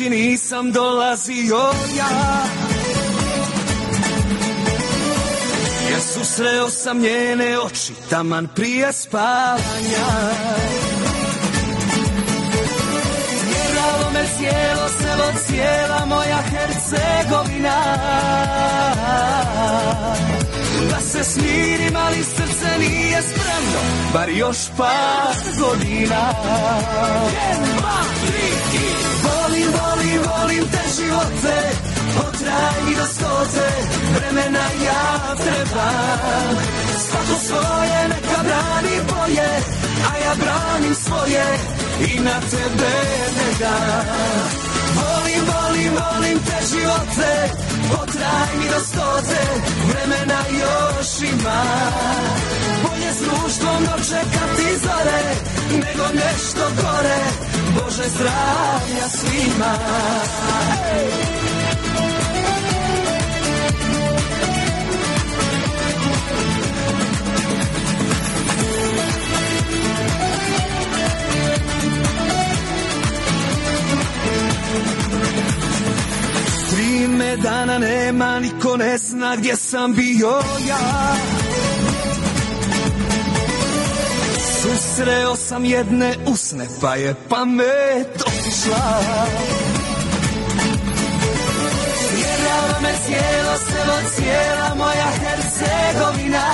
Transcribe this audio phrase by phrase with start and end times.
[0.00, 1.56] kući nisam dolazio
[1.96, 2.44] ja.
[5.90, 10.06] Jer susreo sam njene oči, taman prije spavanja.
[13.46, 17.80] Vjeralo me cijelo selo, cijela moja Hercegovina.
[20.90, 23.80] Da se smirim, ali srce nije spremno,
[24.12, 26.32] bar još par godina.
[27.32, 28.59] Jedan, dva, tri
[29.76, 31.56] volim, volim, te živote
[32.16, 33.68] Potraj mi do stote,
[34.14, 36.54] vremena ja trebam.
[37.06, 39.50] Svako svoje neka brani boje,
[40.10, 41.46] a ja branim svoje
[42.00, 42.94] i na tebe
[43.36, 47.32] ne dam Volim, volim, volim te živote,
[47.90, 49.42] potraj mi do stote,
[49.88, 51.62] vremena još ima.
[52.82, 55.22] Bolje s društvom dočekati zore,
[55.72, 59.74] nego nešto gore, Bože zdravlja svima.
[76.70, 80.28] Tri me dana nema, niko ne zna gdje sam bio
[80.68, 81.16] ja
[84.70, 89.00] Susreo sam jedne usne, pa je pamet otišla.
[92.14, 96.46] Vjerala me cijelo selo, cijela moja Hercegovina.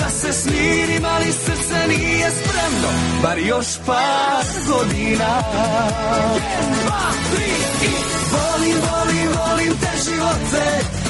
[0.00, 2.88] Da se smirim, ali srce nije spremno
[3.22, 5.42] Bar još par godina.
[6.34, 7.50] Jedan, dva, tri
[7.86, 11.00] i Volim, volim, volim te živote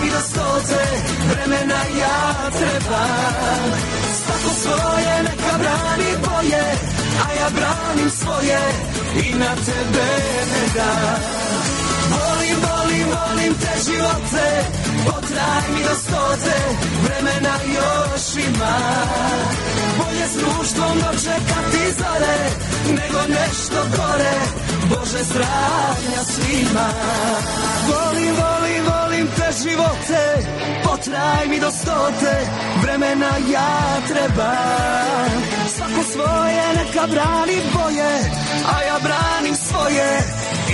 [0.00, 0.82] mi do stote
[1.28, 3.70] Vremena ja trebam.
[4.18, 6.64] Svako svoje neka brani boje
[7.24, 8.60] A ja branim svoje
[9.24, 10.08] I na tebe
[10.52, 11.20] ne dam
[12.14, 14.46] Volim, volim, volim te živote
[15.06, 16.56] Potraj mi do stote
[17.04, 18.76] Vremena još ima.
[19.98, 22.38] Bolje s društvom dočekati zore
[22.88, 24.36] Nego nešto gore
[24.88, 26.88] Bože zdravlja svima
[27.88, 30.22] Volim, volim, volim te živote.
[30.84, 32.34] Potraj mi do stote.
[32.82, 35.30] Vremena ja trebam
[35.76, 38.12] Svako svoje neka brani boje.
[38.74, 40.10] A ja branim svoje.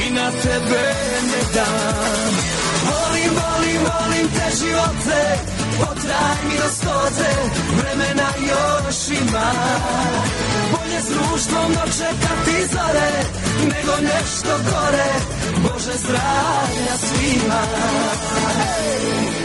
[0.06, 0.84] I na tebe
[1.31, 2.32] ne dam
[2.88, 5.20] Volim, volim, volim te živote.
[5.81, 7.31] Potraj mi do stote.
[7.76, 9.52] Vremena još ima
[11.02, 13.12] s društvom dočekati zore
[13.62, 15.12] Nego nešto gore
[15.62, 17.62] Bože zdravlja svima
[18.78, 19.41] Ej!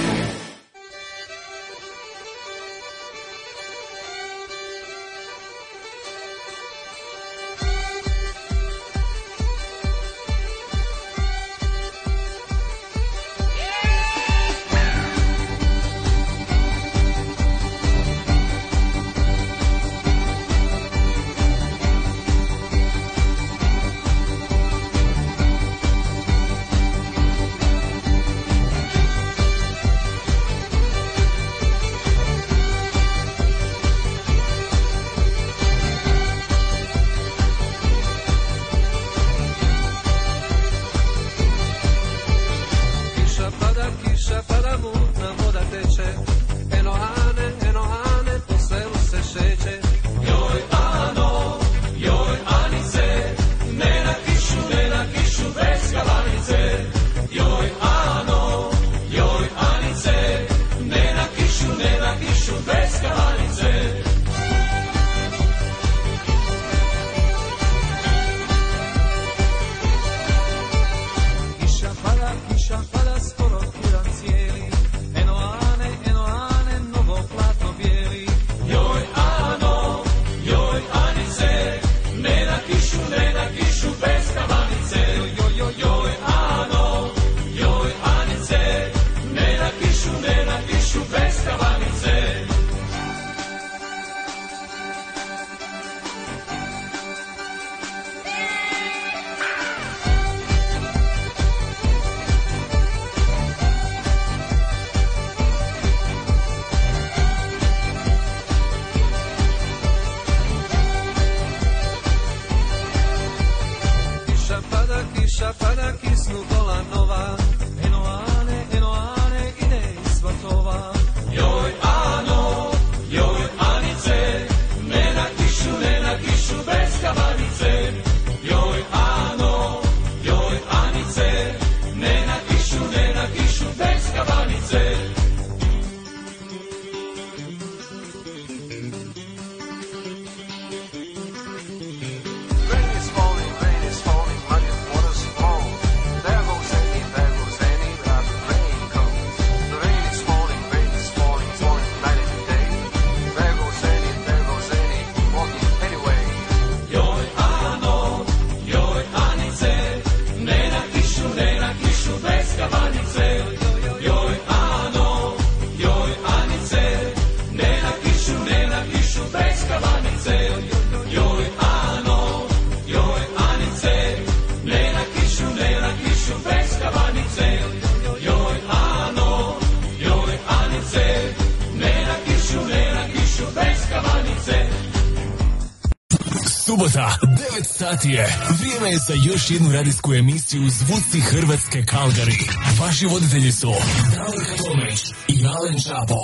[186.78, 188.26] Subota, 9 sati je.
[188.60, 192.40] Vrijeme je za još jednu radijsku emisiju Zvuci Hrvatske Kalgari.
[192.82, 193.68] Vaši voditelji su
[194.16, 196.22] Davor Tomić i Alen Čapo.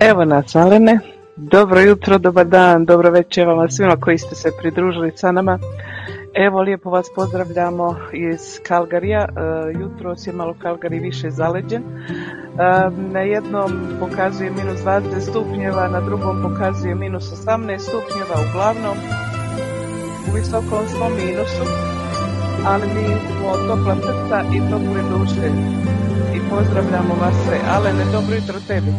[0.00, 0.98] Evo nas, Alene.
[1.36, 5.58] Dobro jutro, dobar dan, dobro večer vam svima koji ste se pridružili sa nama.
[6.34, 9.20] Evo, lijepo vas pozdravljamo iz Kalgarija.
[9.20, 9.32] E,
[9.80, 11.82] jutro je malo Kalgari više zaleđen.
[12.58, 13.70] E, na jednom
[14.00, 18.96] pokazuje minus 20 stupnjeva, na drugom pokazuje minus 18 stupnjeva, uglavnom
[20.28, 21.64] u visokom smo minusu,
[22.66, 25.50] ali mi smo topla srca i tople duše.
[26.36, 27.58] I pozdravljamo vas sve.
[27.74, 28.92] Alene, dobro jutro tebi.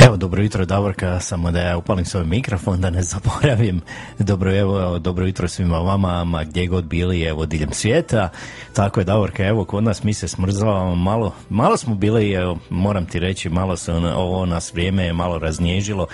[0.00, 3.80] Evo, dobro jutro Davorka, samo da ja upalim svoj mikrofon da ne zaboravim.
[4.18, 8.28] Dobro, evo, dobro jutro svima vama, ma gdje god bili, evo, diljem svijeta.
[8.72, 13.06] Tako je Davorka, evo, kod nas mi se smrzavamo malo, malo smo bili, evo, moram
[13.06, 16.06] ti reći, malo se ono, ovo nas vrijeme je malo raznježilo,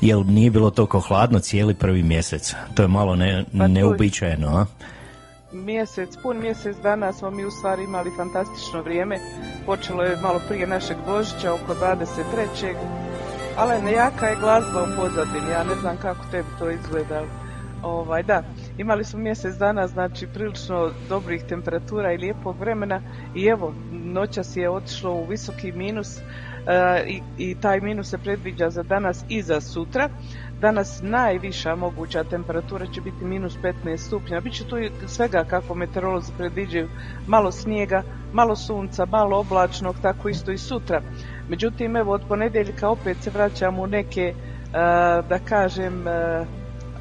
[0.00, 2.54] jer nije bilo toliko hladno cijeli prvi mjesec.
[2.74, 4.66] To je malo ne, pa neuobičajeno, a?
[5.52, 9.18] mjesec, pun mjesec dana smo mi u stvari imali fantastično vrijeme.
[9.66, 13.09] Počelo je malo prije našeg Božića, oko 23.
[13.60, 17.22] Ali nejaka je glazba u pozadini, ja ne znam kako tebi to izgleda.
[17.82, 18.42] Ovaj, da,
[18.78, 23.02] imali smo mjesec dana, znači prilično dobrih temperatura i lijepog vremena
[23.34, 26.22] i evo, noćas je otišlo u visoki minus e,
[27.06, 30.08] i, i taj minus se predviđa za danas i za sutra.
[30.60, 34.40] Danas najviša moguća temperatura će biti minus 15 stupnja.
[34.40, 34.76] Biće tu
[35.06, 36.88] svega kako meteorolozi predviđaju.
[37.26, 38.02] Malo snijega,
[38.32, 41.02] malo sunca, malo oblačnog, tako isto i sutra.
[41.50, 44.34] Međutim, evo od ponedjeljka opet se vraćamo u neke, e,
[45.28, 46.46] da kažem, e,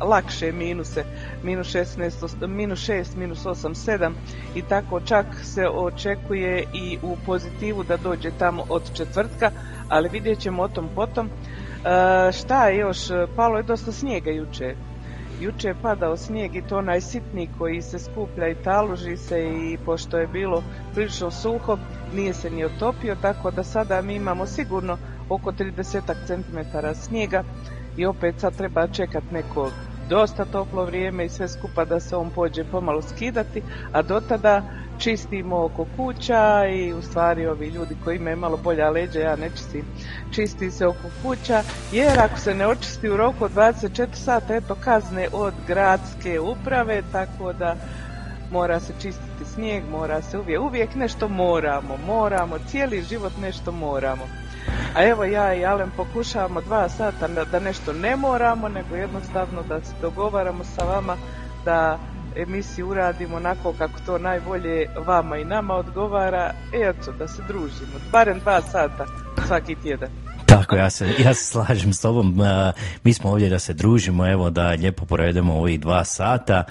[0.01, 1.03] lakše minuse,
[1.43, 4.11] minus 16, minus 6, minus 8, 7
[4.55, 9.51] i tako čak se očekuje i u pozitivu da dođe tamo od četvrtka,
[9.89, 11.27] ali vidjet ćemo o tom potom.
[11.27, 12.97] E, šta je još,
[13.35, 14.75] palo je dosta snijega juče.
[15.39, 20.17] Juče padao snijeg i to onaj sitni koji se skuplja i taluži se i pošto
[20.17, 21.77] je bilo prilično suho,
[22.13, 24.97] nije se ni otopio, tako da sada mi imamo sigurno
[25.29, 26.59] oko 30 cm
[26.95, 27.43] snijega
[27.97, 29.71] i opet sad treba čekati neko
[30.09, 33.61] dosta toplo vrijeme i sve skupa da se on pođe pomalo skidati,
[33.91, 34.61] a do tada
[34.97, 39.49] čistimo oko kuća i u stvari ovi ljudi koji imaju malo bolja leđa, ja ne
[39.49, 39.85] čistim,
[40.31, 44.75] čisti se oko kuća, jer ako se ne očisti u roku od 24 sata, eto
[44.75, 47.75] kazne od gradske uprave, tako da
[48.51, 54.23] mora se čistiti snijeg, mora se uvijek, uvijek nešto moramo, moramo, cijeli život nešto moramo.
[54.95, 59.81] A evo ja i Alen pokušavamo dva sata da nešto ne moramo, nego jednostavno da
[59.81, 61.17] se dogovaramo sa vama
[61.65, 61.99] da
[62.35, 66.51] emisiju uradimo onako kako to najbolje vama i nama odgovara.
[66.73, 67.99] Eto, da se družimo.
[68.11, 69.05] Barem dva sata
[69.47, 70.09] svaki tjedan.
[70.49, 72.41] Tako, ja se, ja se slažem s tobom.
[73.03, 76.63] Mi smo ovdje da se družimo, evo da lijepo provedemo ovih dva sata.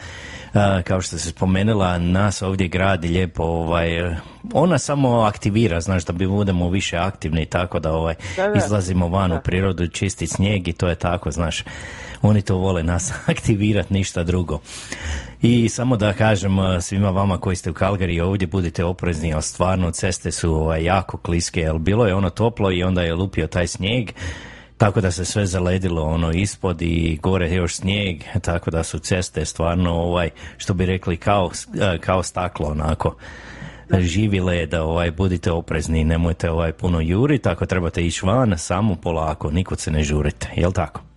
[0.85, 3.88] Kao što se spomenula, nas ovdje gradi lijepo, ovaj,
[4.52, 8.14] ona samo aktivira, znaš, da bi budemo više aktivni, tako da ovaj,
[8.56, 11.64] izlazimo van u prirodu, čisti snijeg i to je tako, znaš
[12.23, 14.61] oni to vole nas aktivirati, ništa drugo.
[15.42, 19.90] I samo da kažem svima vama koji ste u Kalgari ovdje budite oprezni, ali stvarno
[19.90, 23.66] ceste su ovaj, jako kliske, jer bilo je ono toplo i onda je lupio taj
[23.66, 24.11] snijeg,
[24.76, 29.45] tako da se sve zaledilo ono ispod i gore još snijeg, tako da su ceste
[29.45, 31.50] stvarno ovaj, što bi rekli kao,
[32.00, 33.16] kao staklo onako
[33.99, 39.50] živi leda, ovaj, budite oprezni, nemojte ovaj puno juriti, ako trebate ići van, samo polako,
[39.50, 41.07] nikud se ne žurite, jel tako?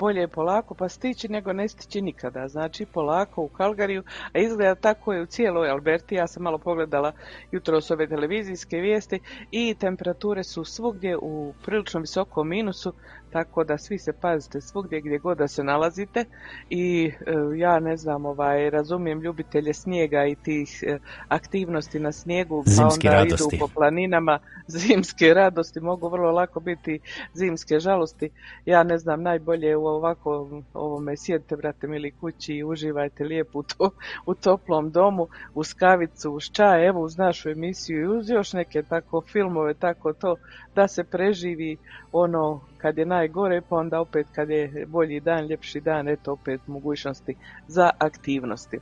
[0.00, 2.48] Bolje je polako pa stići nego ne stići nikada.
[2.48, 4.02] Znači polako u Kalgariju,
[4.32, 6.14] a izgleda tako je u cijeloj Alberti.
[6.14, 7.12] Ja sam malo pogledala
[7.52, 12.92] jutros ove televizijske vijesti i temperature su svugdje u prilično visokom minusu
[13.32, 16.24] tako da svi se pazite svugdje gdje god da se nalazite
[16.70, 22.64] i e, ja ne znam, ovaj, razumijem ljubitelje snijega i tih e, aktivnosti na snijegu,
[22.64, 23.56] pa onda radosti.
[23.56, 24.38] idu po planinama,
[24.78, 27.00] zimske radosti, mogu vrlo lako biti
[27.34, 28.30] zimske žalosti.
[28.66, 33.62] Ja ne znam, najbolje u ovako ovome sjedite, brate mili, kući i uživajte lijepo u,
[33.62, 33.90] to,
[34.26, 38.82] u toplom domu, uz kavicu, uz čaj, evo uz našu emisiju i uz još neke
[38.82, 40.36] tako filmove, tako to,
[40.74, 41.76] da se preživi
[42.12, 46.60] ono kad je najgore, pa onda opet kad je bolji dan, ljepši dan, eto opet
[46.66, 47.34] mogućnosti
[47.66, 48.78] za aktivnosti.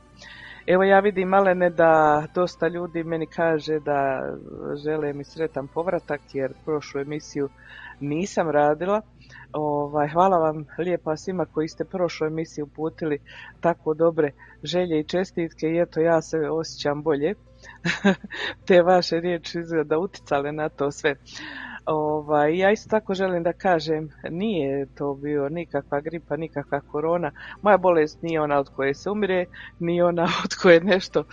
[0.67, 4.21] Evo ja vidim malene da dosta ljudi meni kaže da
[4.83, 7.49] žele mi sretan povratak jer prošlu emisiju
[7.99, 9.01] nisam radila.
[9.53, 13.19] Ovaj, hvala vam lijepa svima koji ste prošlu emisiju uputili
[13.61, 14.31] tako dobre
[14.63, 17.33] želje i čestitke i eto ja se osjećam bolje.
[18.67, 21.15] Te vaše riječi izgleda uticale na to sve.
[21.91, 27.31] Ovaj, ja isto tako želim da kažem, nije to bio nikakva gripa, nikakva korona.
[27.61, 29.45] Moja bolest nije ona od koje se umire,
[29.79, 31.23] nije ona od koje nešto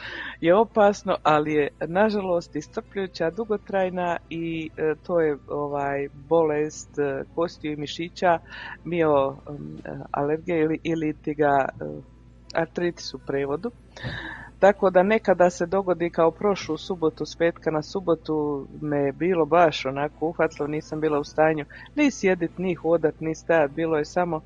[0.40, 7.72] je opasno, ali je nažalost istrpljujuća, dugotrajna i e, to je ovaj bolest e, kostiju
[7.72, 8.38] i mišića,
[8.84, 9.36] mio um,
[10.10, 11.84] alergije ili, ili ti ga e,
[12.54, 13.70] artritis u prevodu.
[14.58, 19.46] Tako da nekada se dogodi kao prošlu subotu, s petka na subotu me je bilo
[19.46, 24.04] baš onako uhvatilo, nisam bila u stanju ni sjedit, ni hodat, ni stajat, bilo je
[24.04, 24.40] samo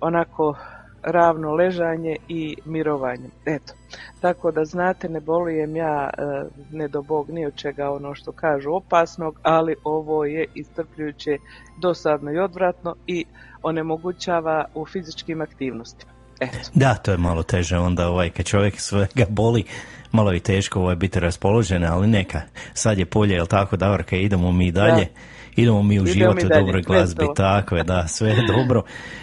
[0.00, 0.54] onako
[1.02, 3.28] ravno ležanje i mirovanje.
[3.44, 3.72] Eto,
[4.20, 8.32] tako da znate, ne bolujem ja, e, ne do bog ni od čega ono što
[8.32, 11.38] kažu opasnog, ali ovo je istrpljujuće,
[11.80, 13.24] dosadno i odvratno i
[13.62, 16.15] onemogućava u fizičkim aktivnostima.
[16.40, 16.58] Eto.
[16.74, 19.64] Da, to je malo teže onda ovaj, kad čovjek svega boli,
[20.12, 22.40] malo je teško ovaj, biti raspoložen, ali neka,
[22.74, 25.08] sad je polje, jel tako, Davorka, idemo mi dalje.
[25.56, 28.82] Idemo mi uživati u dobroj glazbi, tako je, da, sve je dobro.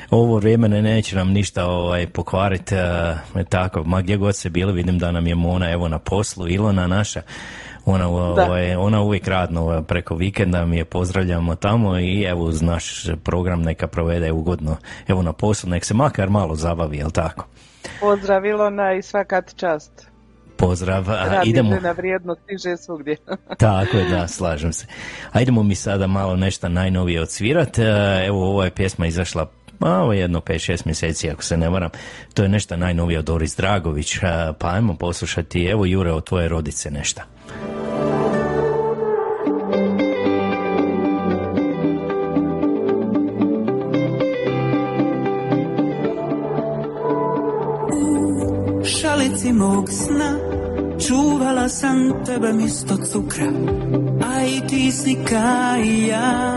[0.10, 2.75] Ovo vrijeme ne neće nam ništa ovaj, pokvariti,
[3.36, 6.48] uh, tako, ma gdje god se bili, vidim da nam je Mona evo na poslu,
[6.50, 7.22] Ilona naša,
[7.86, 13.06] ona, ovaj, ona uvijek radno preko vikenda, mi je pozdravljamo tamo i evo uz naš
[13.24, 17.46] program neka provede ugodno, evo na poslu, nek se makar malo zabavi, jel tako?
[18.00, 20.13] Pozdrav Ilona i svakat čast.
[20.58, 21.10] Pozdrav.
[21.10, 21.80] A, idemo...
[21.82, 23.18] na vrijedno stiže svugdje.
[23.58, 24.86] Tako je, da, slažem se.
[25.32, 27.82] A idemo mi sada malo nešto najnovije odsvirati.
[27.82, 31.90] E, evo, ova je pjesma izašla ovo jedno 5-6 mjeseci ako se ne varam.
[32.34, 34.16] To je nešto najnovije od Doris Dragović.
[34.16, 34.20] E,
[34.60, 37.22] pa ajmo poslušati, evo Jure, od tvoje rodice nešto.
[48.85, 50.38] Šalici mog sna
[51.07, 53.51] Čuvala sam tebe misto cukra
[54.35, 56.55] A i ti si ka ja.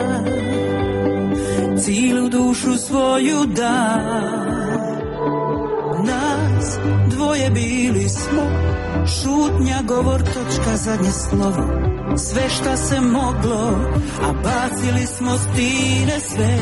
[1.84, 4.00] Cilu dušu svoju da
[6.06, 8.42] Nas dvoje bili smo.
[9.06, 11.68] Šutnja, govor, točka, zadnje slovo.
[12.16, 13.78] Sve šta se moglo
[14.22, 16.58] A bacili smo stine sve.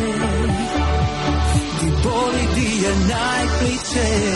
[1.80, 4.34] Di boli, di je najpliče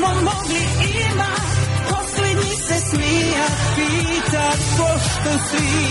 [0.00, 0.62] smo mogli
[1.10, 1.30] ima
[1.88, 5.90] Posljednji se smijat, pitat pošto svi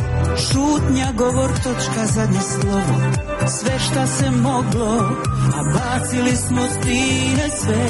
[0.49, 2.95] Šutnja, govor, točka, zadnje slovo.
[3.59, 5.21] Sve šta se moglo
[5.57, 7.89] A bacili smo stine sve.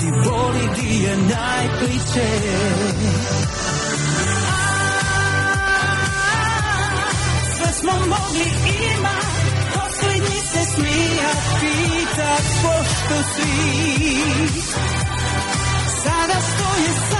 [0.00, 2.28] Di voli, di je najpliče
[7.56, 8.46] Sve smo mogli
[8.94, 9.16] ima
[9.74, 14.20] Posljednji se smijat Pitat pošto svi.
[16.04, 17.19] Sada stoje samo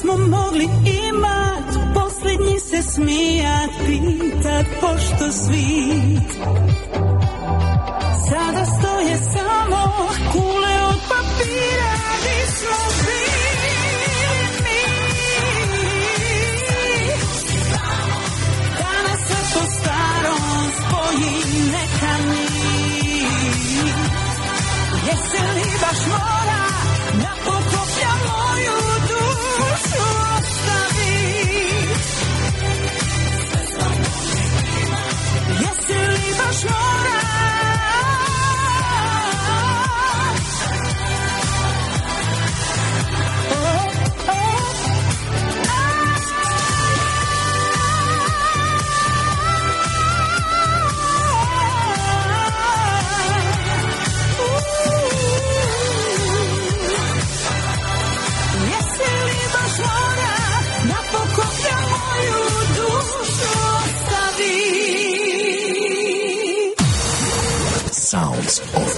[0.00, 0.68] smo mogli
[1.08, 6.30] imat, posljednji se smijat, pitat pošto svit.
[8.28, 13.72] Sada stoje samo kule od papira, di smo bili
[14.62, 14.80] mi.
[18.78, 19.20] Danas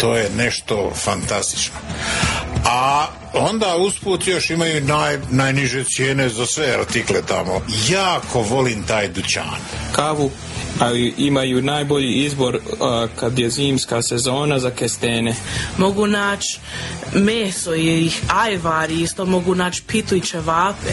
[0.00, 1.74] To je nešto fantastično.
[2.64, 7.60] A onda usput još imaju naj, najniže cijene za sve artikle tamo.
[7.88, 9.58] Jako volim taj dućan.
[9.92, 10.30] Kavu
[10.80, 12.60] a imaju najbolji izbor
[13.16, 15.34] kad je zimska sezona za kestene.
[15.78, 16.58] Mogu naći
[17.14, 20.92] meso i ajvari, isto mogu naći pitu i čevape.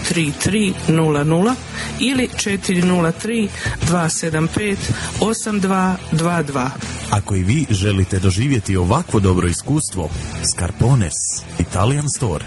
[0.13, 1.55] 3300
[1.99, 3.47] ili 403
[3.89, 4.77] 275
[5.19, 6.69] 8222.
[7.11, 10.09] Ako i vi želite doživjeti ovakvo dobro iskustvo,
[10.53, 11.13] Scarpones,
[11.59, 12.45] Italian Store.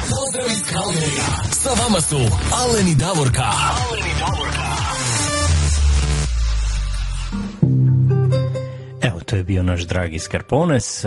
[0.00, 1.26] Pozdrav iz Kalgerija.
[1.52, 2.18] Sa vama su
[2.52, 3.42] Aleni Davorka.
[3.42, 4.53] Aleni Davorka.
[9.26, 11.04] To je bio naš dragi Skarpones.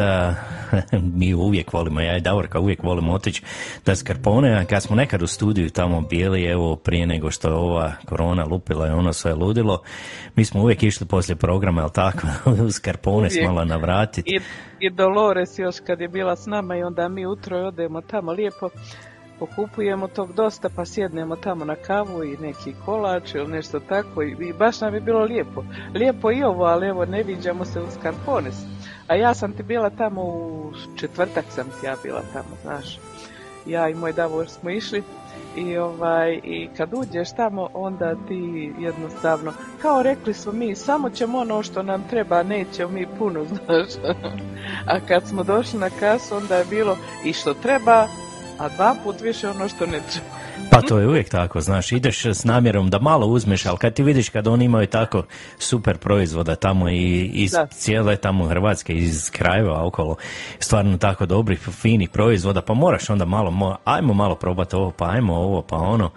[1.20, 3.44] Mi uvijek volimo, ja i Davorka uvijek volimo otići
[3.86, 7.54] da Skarpone, a kad smo nekad u studiju tamo bijeli, evo prije nego što je
[7.54, 9.82] ova korona lupila i ono sve ludilo,
[10.36, 12.28] mi smo uvijek išli poslije programa, jel tako,
[12.68, 14.30] u Skarpones malo navratiti.
[14.36, 14.40] I,
[14.80, 18.70] I Dolores još kad je bila s nama i onda mi utro odemo tamo lijepo
[19.40, 24.36] pokupujemo tog dosta pa sjednemo tamo na kavu i neki kolač ili nešto tako i,
[24.40, 25.64] i baš nam je bilo lijepo.
[25.94, 28.56] Lijepo i ovo, ali evo ne viđamo se u Skarpones.
[29.08, 33.00] A ja sam ti bila tamo u četvrtak sam ti ja bila tamo, znaš.
[33.66, 35.04] Ja i moj Davor smo išli
[35.58, 41.38] i ovaj i kad uđeš tamo onda ti jednostavno kao rekli smo mi samo ćemo
[41.38, 43.90] ono što nam treba nećemo mi puno znaš
[44.88, 48.08] a kad smo došli na kasu onda je bilo i što treba
[48.60, 50.28] a dva put više ono što ne treba.
[50.72, 54.04] Pa to je uvijek tako, znaš, ideš s namjerom da malo uzmeš, ali kad ti
[54.04, 55.24] vidiš kad oni imaju tako
[55.60, 57.68] super proizvoda tamo i iz da.
[57.68, 60.16] cijele tamo Hrvatske, iz krajeva okolo,
[60.60, 65.36] stvarno tako dobrih, finih proizvoda, pa moraš onda malo, ajmo malo probati ovo, pa ajmo
[65.36, 66.12] ovo, pa ono,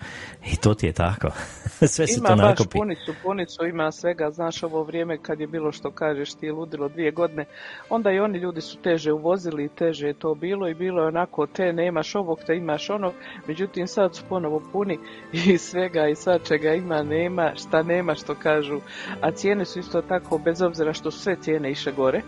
[0.46, 1.28] i to ti je tako.
[1.86, 2.78] Sve se ima to baš nakopi.
[2.78, 7.10] punicu, punicu, ima svega, znaš ovo vrijeme kad je bilo što kažeš ti ludilo dvije
[7.10, 7.44] godine,
[7.90, 11.08] onda i oni ljudi su teže uvozili i teže je to bilo i bilo je
[11.08, 13.12] onako te nemaš ovog, te imaš onog,
[13.46, 14.98] međutim sad su ponovo puni
[15.46, 18.80] i svega i svačega ima, nema, šta nema što kažu,
[19.20, 22.22] a cijene su isto tako bez obzira što sve cijene iše gore, e,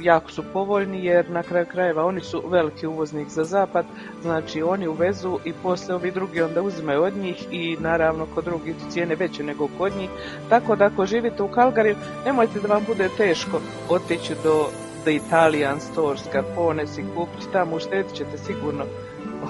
[0.00, 3.86] jako su povoljni jer na kraju krajeva oni su veliki uvoznik za zapad,
[4.22, 8.74] znači oni uvezu i poslije ovi drugi onda uzimaju od njih i naravno kod drugih
[8.80, 10.10] su cijene veće nego kod njih.
[10.48, 14.68] Tako da ako živite u Kalgariju, nemojte da vam bude teško otići do
[15.02, 18.84] The Italian Store, Scarpones i kupiti tamo, uštedit ćete sigurno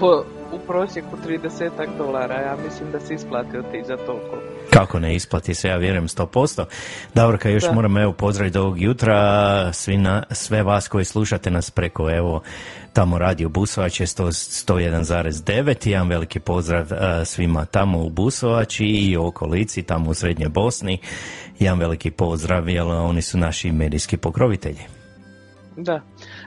[0.00, 2.40] o, u prosjeku 30 dolara.
[2.40, 4.36] Ja mislim da se isplati otići za toliko.
[4.70, 6.64] Kako ne isplati se, ja vjerujem 100%.
[7.14, 7.72] Davorka, još Da.
[7.72, 12.42] moram evo pozdraviti ovog jutra svi na, sve vas koji slušate nas preko evo
[12.96, 14.24] tamo radio Busovač je 100
[14.66, 20.98] 101,9 jedan veliki pozdrav a, svima tamo u Busovači i okolici tamo u Srednjoj Bosni
[21.58, 24.80] jedan veliki pozdrav jer oni su naši medijski pokrovitelji
[25.76, 26.00] Da.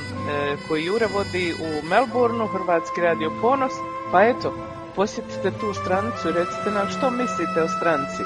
[0.68, 3.72] koji Jure vodi u Melbourneu, Hrvatski radio Ponos.
[4.12, 4.52] Pa eto,
[4.96, 8.22] posjetite tu stranicu i recite nam što mislite o stranci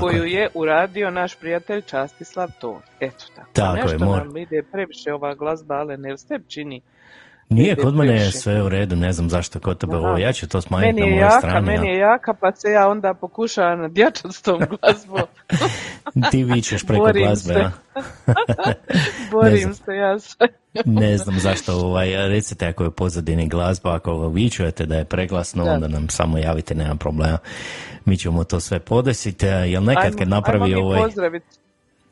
[0.00, 2.80] koju je uradio naš prijatelj Častislav Ton.
[3.00, 3.48] Eto tako.
[3.52, 4.24] Tako je, Nešto mora.
[4.24, 6.82] nam ide previše ova glazba, ale ne ste čini.
[7.52, 10.48] Nije, kod mene je sve u redu, ne znam zašto kod tebe ovo, ja ću
[10.48, 11.66] to smanjiti na mojoj jaka, strani.
[11.66, 15.20] meni je jaka, pa se ja onda pokušavam nadjačati s tom glazbom.
[16.30, 17.70] Ti vičeš preko Borim glazbe, se.
[19.32, 19.74] Borim znam.
[19.74, 20.48] se, ja sam.
[20.84, 25.64] Ne znam zašto, ovaj, recite ako je pozadini glazba, ako vi čujete da je preglasno,
[25.64, 25.72] Da.
[25.72, 27.38] onda nam samo javite, nema problema.
[28.04, 31.02] Mi ćemo to sve podesiti, jel nekad Ajmo- kad napravi ajmo ovaj...
[31.02, 31.46] pozdraviti.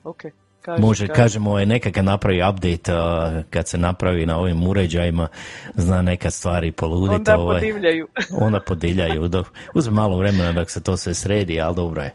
[0.05, 0.23] Ok,
[0.63, 1.17] kaži, Može, kaži.
[1.17, 5.29] kažemo, ovaj, nekad kad napravi update, a, kad se napravi na ovim uređajima,
[5.75, 7.15] zna neka stvari poluditi.
[7.15, 8.09] Onda ovaj, podivljaju.
[8.47, 9.29] onda podivljaju.
[9.29, 12.15] Dok, uzme malo vremena dok se to sve sredi, ali dobro je.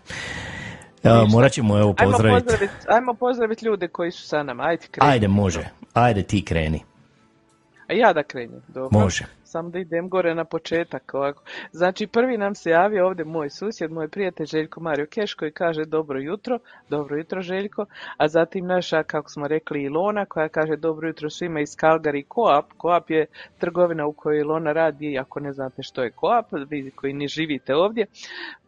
[1.03, 2.45] A, morat ćemo evo Ajmo pozdraviti.
[2.45, 4.63] pozdraviti, ajmo pozdraviti ljude koji su sa nama.
[4.63, 5.11] Ajde, kreni.
[5.11, 5.69] Ajde, može.
[5.93, 6.83] Ajde ti kreni.
[7.87, 8.99] A ja da krenem, dobro.
[8.99, 9.25] Može.
[9.55, 11.43] Samo da idem gore na početak ovako.
[11.71, 15.85] Znači, prvi nam se javio ovdje moj susjed, moj prijatelj Željko Mario Keš koji kaže
[15.85, 17.85] dobro jutro, dobro jutro Željko,
[18.17, 22.65] a zatim naša, kako smo rekli, Ilona koja kaže dobro jutro svima iz Calgary Coop.
[22.81, 23.25] Coop je
[23.57, 27.75] trgovina u kojoj Ilona radi, ako ne znate što je Coop, vi koji ne živite
[27.75, 28.05] ovdje.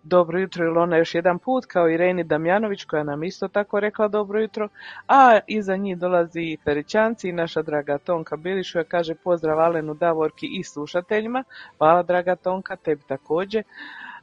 [0.07, 4.41] Dobro jutro Ilona još jedan put, kao i Damjanović koja nam isto tako rekla dobro
[4.41, 4.69] jutro,
[5.07, 9.93] a iza njih dolazi i Ferićanci i naša draga Tonka Bilić koja kaže pozdrav Alenu
[9.93, 11.43] Davorki i slušateljima.
[11.77, 13.63] Hvala draga Tonka, tebi također.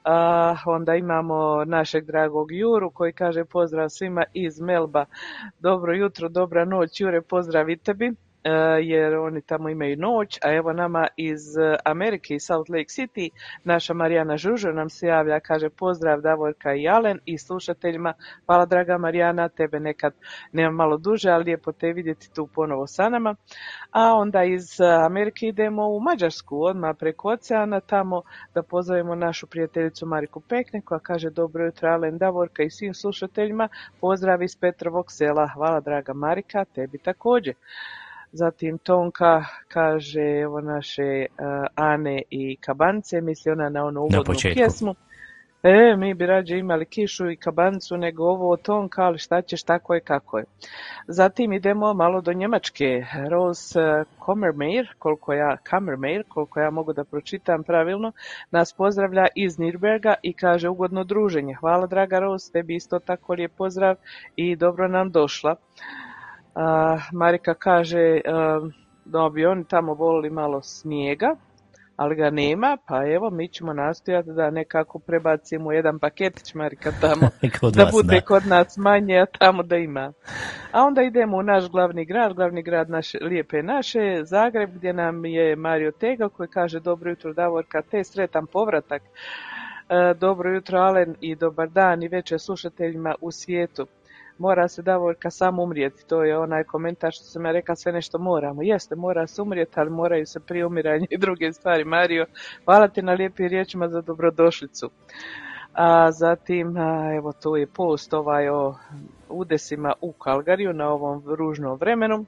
[0.05, 5.05] A, onda imamo našeg dragog Juru koji kaže pozdrav svima iz Melba.
[5.61, 8.12] Dobro jutro, dobra noć Jure, pozdrav i tebi e,
[8.83, 13.28] jer oni tamo imaju noć, a evo nama iz e, Amerike, iz Salt Lake City,
[13.64, 18.12] naša Marijana Žužo nam se javlja, kaže pozdrav Davorka i Alen i slušateljima.
[18.46, 20.14] Hvala draga Marijana, tebe nekad
[20.52, 23.35] nema malo duže, ali lijepo te vidjeti tu ponovo sa nama.
[23.90, 28.22] A onda iz e, Amerike idemo u Mađarsku, odmah preko oceana, tamo
[28.54, 33.68] da pozdravimo našu prijateljicu Mariku Pekne koja kaže dobro jutro Alen Davorka i svim slušateljima.
[34.00, 35.48] Pozdrav iz Petrovog sela.
[35.54, 37.54] Hvala draga Marika, tebi također.
[38.37, 44.55] Zatim Tonka kaže evo naše uh, Ane i Kabance, misli ona na onu uvodnu početku.
[44.55, 44.94] pjesmu.
[45.62, 49.94] E, mi bi rađe imali kišu i kabancu nego ovo Tonka, ali šta ćeš, tako
[49.94, 50.44] je kako je.
[51.09, 53.05] Zatim idemo malo do Njemačke.
[53.31, 58.12] Rose eh, Kommermeir, koliko ja, Kammermeir, koliko ja mogu da pročitam pravilno,
[58.51, 61.55] nas pozdravlja iz Nirberga i kaže ugodno druženje.
[61.55, 63.97] Hvala draga Rose, tebi isto tako lijep pozdrav
[64.37, 65.57] i dobro nam došla.
[67.12, 68.21] Marika kaže
[69.05, 71.37] da bi oni tamo volili malo snijega,
[71.97, 77.31] ali ga nema, pa evo mi ćemo nastojati da nekako prebacimo jedan paketić Marika tamo,
[77.61, 78.21] Kod da vas, bude da.
[78.21, 80.12] kod nas manje, a tamo da ima.
[80.73, 85.25] A onda idemo u naš glavni grad, glavni grad naše, lijepe naše, Zagreb, gdje nam
[85.25, 89.03] je Mario Tega koji kaže dobro jutro Davorka, te sretan povratak.
[89.03, 93.87] E, dobro jutro Alen i dobar dan i večer slušateljima u svijetu.
[94.38, 98.18] Mora se Davorka sam umrijeti, to je onaj komentar što sam ja rekla, sve nešto
[98.18, 98.62] moramo.
[98.62, 101.85] Jeste, mora se umrijeti, ali moraju se prije umiranja i druge stvari.
[101.85, 102.27] Mario,
[102.64, 104.90] hvala ti na lijepim riječima za dobrodošlicu.
[105.73, 108.75] A zatim, a, evo tu je post ovaj o
[109.29, 112.25] udesima u Kalgariju na ovom ružnom vremenu.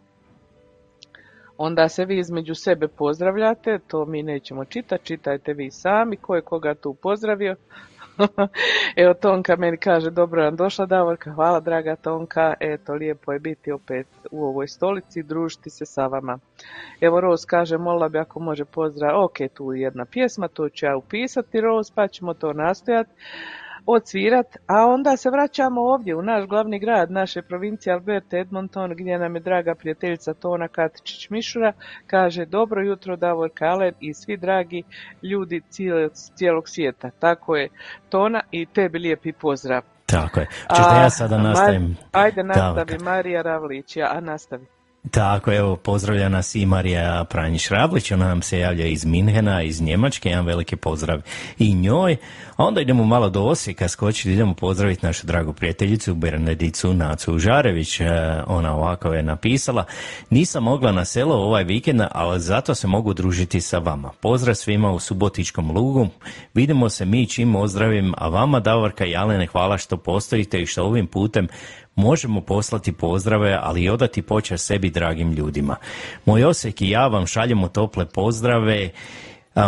[1.58, 6.42] Onda se vi između sebe pozdravljate, to mi nećemo čitati, čitajte vi sami, ko je
[6.42, 7.56] koga tu pozdravio.
[8.96, 13.72] Evo Tonka meni kaže, dobro nam došla Davorka, hvala draga Tonka, eto lijepo je biti
[13.72, 16.38] opet u ovoj stolici, družiti se sa vama.
[17.00, 20.86] Evo Roz kaže, molila bi ako može pozdrav, ok, tu je jedna pjesma, to ću
[20.86, 23.10] ja upisati Roz, pa ćemo to nastojati
[23.86, 29.18] odsvirat, a onda se vraćamo ovdje u naš glavni grad naše provincije Alberta Edmonton gdje
[29.18, 31.72] nam je draga prijateljica Tona Katičić Mišura
[32.06, 34.82] kaže dobro jutro Davor Kalen i svi dragi
[35.22, 37.10] ljudi cijelog, cijelog svijeta.
[37.10, 37.68] Tako je
[38.08, 39.82] Tona i tebi lijepi pozdrav.
[40.06, 40.46] Tako je.
[40.68, 41.96] Hoćeš da ja sada nastavim?
[42.12, 42.98] Ajde nastavi?
[42.98, 44.66] Marija Ravlić, a nastavi.
[45.10, 50.28] Tako, evo, pozdravlja nas i Marija Pranjiš-Rablić, ona nam se javlja iz Minhena, iz Njemačke,
[50.28, 51.20] jedan veliki pozdrav
[51.58, 52.16] i njoj.
[52.56, 58.00] A onda idemo malo do Osijeka, skočiti, idemo pozdraviti našu dragu prijateljicu Bernedicu Nacu Žarević.
[58.00, 58.06] E,
[58.46, 59.84] Ona ovako je napisala,
[60.30, 64.10] nisam mogla na selo ovaj vikend, ali zato se mogu družiti sa vama.
[64.20, 66.08] Pozdrav svima u Subotičkom lugu,
[66.54, 70.84] vidimo se mi čim ozdravim, a vama Davorka i Alene hvala što postojite i što
[70.84, 71.48] ovim putem
[71.96, 75.76] možemo poslati pozdrave, ali i odati počast sebi dragim ljudima.
[76.24, 78.90] Moj Osijek i ja vam šaljemo tople pozdrave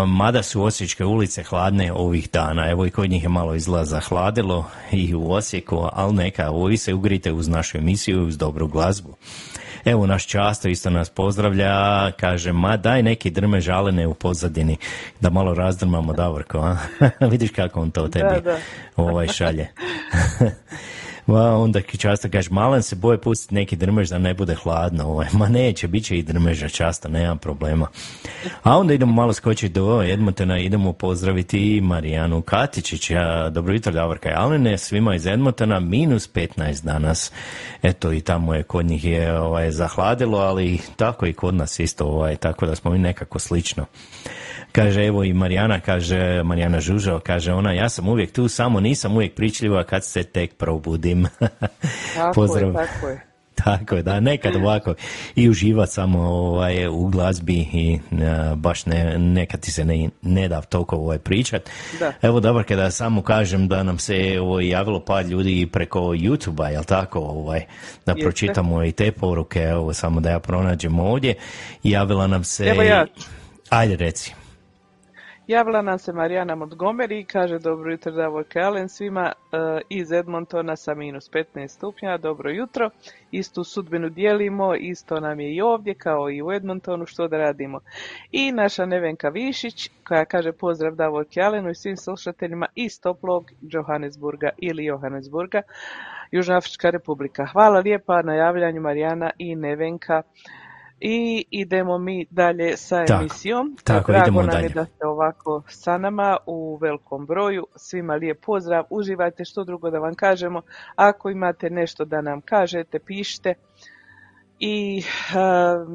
[0.07, 2.71] mada su Osječke ulice hladne ovih dana.
[2.71, 6.95] Evo i kod njih je malo izgleda zahladilo i u Osijeku, ali neka, vi se
[6.95, 9.15] ugrite uz našu emisiju i uz dobru glazbu.
[9.85, 14.77] Evo naš často isto nas pozdravlja, kaže, ma daj neki drme žalene u pozadini,
[15.21, 16.77] da malo razdrmamo Davorko, a?
[17.31, 18.51] Vidiš kako on to tebi
[18.97, 19.69] ovaj šalje.
[21.29, 25.05] Ma onda často kaže, malen se boje pustiti neki drmež da ne bude hladno.
[25.05, 25.27] Ovaj.
[25.33, 27.87] Ma neće, bit će i drmeža často, nema problema.
[28.63, 33.11] A onda idemo malo skočiti do Edmontona, idemo pozdraviti Marijanu Katičić.
[33.51, 37.33] dobro jutro, Davorka Jalene, svima iz Edmontona, minus 15 danas.
[37.83, 42.05] Eto i tamo je kod njih je ovaj, zahladilo, ali tako i kod nas isto,
[42.05, 43.87] ovaj, tako da smo mi nekako slično.
[44.73, 49.15] Kaže, evo i Marijana, kaže, Marijana Žužo, kaže ona, ja sam uvijek tu, samo nisam
[49.17, 51.27] uvijek pričljiva kad se tek probudim.
[52.15, 52.69] tako Pozdrav.
[52.69, 53.29] je, tako je.
[53.65, 54.95] Tako je, da, nekad ovako
[55.35, 57.99] i uživati samo ovaj, u glazbi i
[58.57, 61.71] baš ne, nekad ti se ne, ne da toliko ovaj, pričat.
[61.99, 62.13] Da.
[62.23, 66.85] Evo dobro kada samo kažem da nam se ovaj, javilo par ljudi preko YouTube-a, jel
[66.85, 67.65] tako, ovaj,
[68.07, 71.35] da pročitamo i te poruke, evo samo da ja pronađem ovdje.
[71.83, 72.65] Javila nam se...
[72.65, 73.07] Evo ja.
[73.71, 74.38] Ajde, reci.
[75.49, 80.77] Javila nam se Marijana Montgomery i kaže dobro jutro Davor Kalen svima uh, iz Edmontona
[80.77, 82.91] sa minus 15 stupnja, dobro jutro.
[83.31, 87.81] Istu sudbinu dijelimo, isto nam je i ovdje kao i u Edmontonu što da radimo.
[88.33, 94.49] I naša Nevenka Višić koja kaže pozdrav Davor Kjalenu i svim slušateljima iz toplog Johannesburga
[94.59, 95.63] ili Johannesburga,
[96.31, 97.47] Južnoafrička republika.
[97.47, 100.23] Hvala lijepa na javljanju Marijana i Nevenka.
[101.01, 103.77] I idemo mi dalje sa emisijom.
[103.85, 104.65] Tako, Drago idemo nam dalje.
[104.65, 107.67] je da ste ovako sa nama u velikom broju.
[107.77, 110.63] Svima lijep pozdrav, uživajte što drugo da vam kažemo.
[110.97, 113.55] Ako imate nešto da nam kažete, pišite.
[114.61, 115.03] I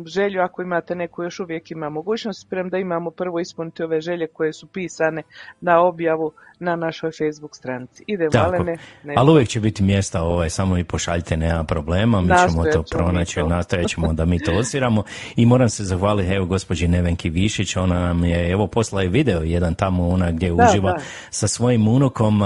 [0.06, 4.54] želju, ako imate neku, još uvijek ima mogućnost, da imamo prvo ispuniti ove želje koje
[4.54, 5.24] su pisane
[5.62, 6.32] na objavu
[6.64, 8.04] na našoj Facebook stranici.
[8.08, 8.64] Idemo, Tako.
[8.64, 8.78] Ne,
[9.16, 13.44] Ali uvijek će biti mjesta, ovaj, samo i pošaljite, nema problema, mi ćemo to pronaći,
[13.44, 15.04] nastojat ćemo da mi to osiramo.
[15.36, 19.42] I moram se zahvaliti, evo, gospođi Nevenki Višić, ona nam je, evo, posla je video
[19.42, 21.00] jedan tamo, ona gdje uživa
[21.30, 22.42] sa svojim unukom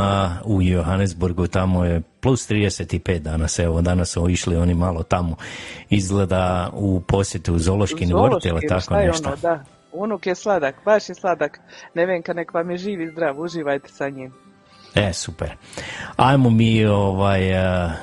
[0.45, 5.35] u Johannesburgu, tamo je plus 35 danas, evo, danas su išli oni malo tamo,
[5.89, 9.29] izgleda u posjetu u Zološki vrt ili tako nešto.
[9.29, 9.76] Ono, da.
[9.97, 11.59] Unuk je sladak, baš je sladak.
[11.93, 14.33] Nevenka, nek vam je živi zdrav, uživajte sa njim.
[14.95, 15.55] E, super.
[16.15, 17.41] Ajmo mi ovaj,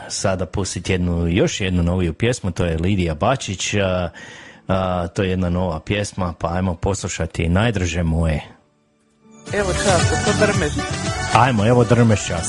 [0.08, 3.74] sada pustiti jednu, još jednu noviju pjesmu, to je Lidija Bačić,
[5.14, 8.42] to je jedna nova pjesma, pa ajmo poslušati Najdrže moje.
[9.52, 10.72] Evo čas, to drmeš.
[11.34, 12.48] Ajmo, evo drmeš čas.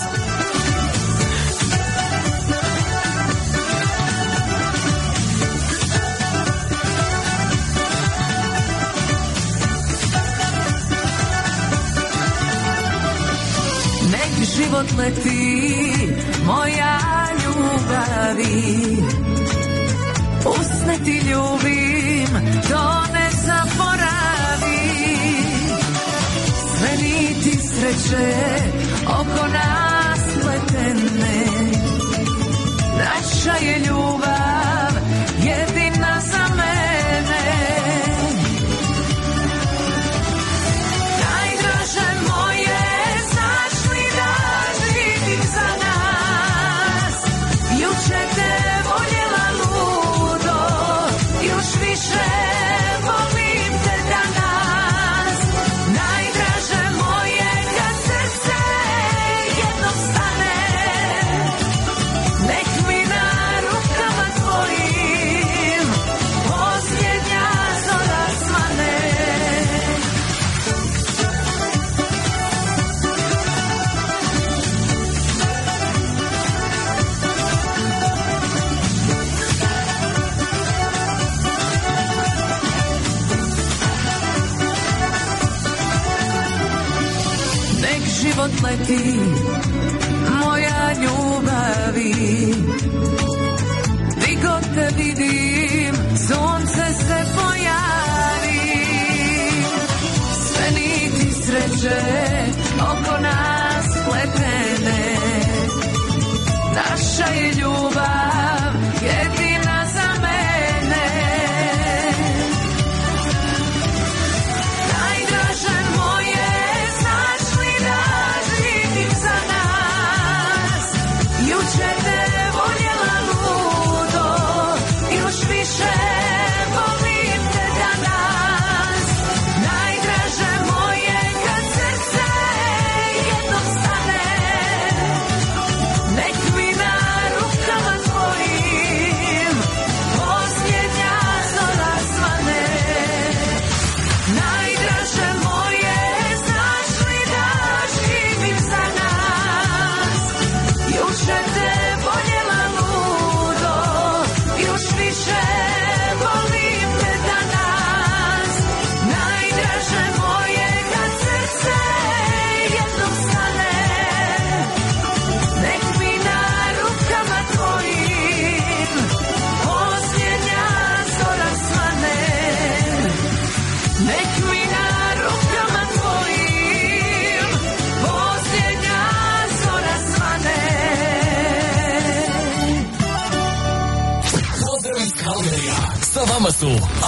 [14.75, 16.99] Život leti, moja
[17.43, 18.97] ljubavi.
[20.45, 22.27] Usne ti ljubim,
[22.69, 24.79] to ne zaboravi.
[26.77, 28.35] Sve niti sreće
[29.07, 31.45] oko nas letene.
[32.97, 34.34] Naša je ljubav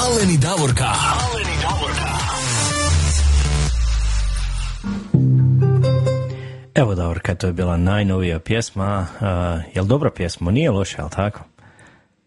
[0.08, 0.86] su Alen i Davorka.
[0.86, 2.12] Alen i Davorka.
[6.76, 9.08] Evo Davorka, to je bila najnovija pjesma.
[9.20, 10.52] Uh, jel dobra pjesma?
[10.52, 11.40] Nije loša, jel tako?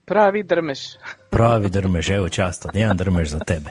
[0.04, 0.78] Pravi drmeš.
[1.30, 3.70] Pravi drmež, evo často, jedan drmež za tebe.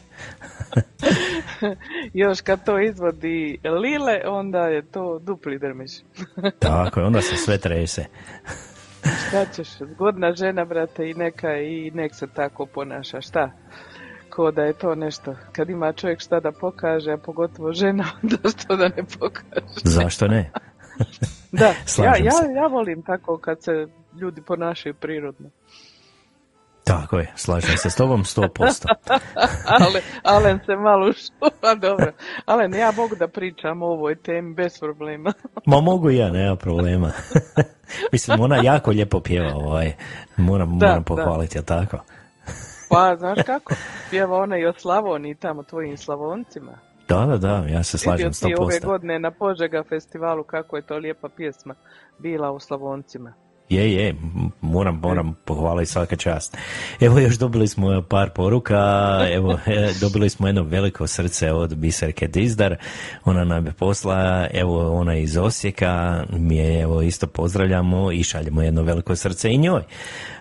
[2.13, 5.91] Još kad to izvodi Lile, onda je to dupli drmež.
[6.59, 8.05] Tako je, onda se sve trese.
[9.27, 13.51] Šta ćeš, zgodna žena, brate, i neka i nek se tako ponaša, šta?
[14.29, 18.37] Ko da je to nešto, kad ima čovjek šta da pokaže, a pogotovo žena, onda
[18.57, 19.65] što da ne pokaže.
[19.83, 20.51] Zašto ne?
[21.51, 21.65] Da,
[22.03, 23.87] ja, ja, ja volim tako kad se
[24.21, 25.49] ljudi ponašaju prirodno.
[26.83, 28.85] Tako je, slažem se s tobom 100%.
[29.65, 32.11] Ale, Alen se malo šuva, dobro.
[32.45, 35.33] Alen, ja mogu da pričam o ovoj temi bez problema.
[35.65, 37.11] Ma mogu ja, nema problema.
[38.11, 39.93] Mislim, ona jako lijepo pjeva, ovaj.
[40.37, 41.05] moram, Da, moram da.
[41.05, 41.97] pohvaliti, jel tako?
[42.89, 43.73] Pa, znaš kako?
[44.09, 46.77] Pjeva ona i o Slavoniji, tamo tvojim Slavoncima.
[47.07, 48.85] Da, da, da, ja se slažem Vidio ti ove 100%.
[48.85, 51.75] godine na Požega festivalu kako je to lijepa pjesma
[52.19, 53.33] bila u Slavoncima.
[53.69, 54.15] Je, je,
[54.61, 56.57] moram, moram pohvaliti svaka čast.
[56.99, 58.77] Evo još dobili smo par poruka,
[59.31, 62.75] evo e, dobili smo jedno veliko srce od Biserke Dizdar,
[63.25, 68.61] ona nam je posla, evo ona iz Osijeka, mi je evo isto pozdravljamo i šaljemo
[68.61, 69.81] jedno veliko srce i njoj.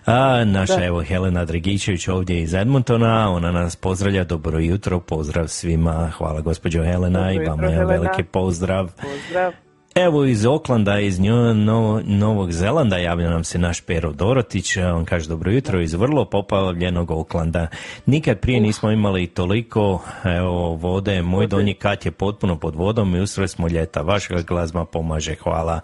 [0.05, 0.85] A naša Da.
[0.85, 6.83] evo Helena Dragičević ovdje iz Edmontona, ona nas pozdravlja, dobro jutro, pozdrav svima, hvala gospođo
[6.83, 8.91] Helena Dobro i vama je veliki pozdrav.
[9.01, 9.68] Pozdrav.
[10.05, 15.05] Evo iz Oklanda, iz njo, Novo- Novog Zelanda javlja nam se naš Pero Dorotić, on
[15.05, 17.67] kaže dobro jutro iz vrlo popavljenog Oklanda.
[18.05, 23.19] Nikad prije nismo imali toliko evo, vode, moj donji kat je potpuno pod vodom i
[23.19, 25.79] usred smo ljeta, vaša glazba pomaže, hvala.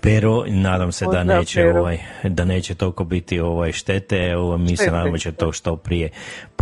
[0.00, 4.90] Pero, nadam se da neće, ovaj, da neće toliko biti ovaj, štete, evo, mi se
[4.90, 6.10] nadamo će to što prije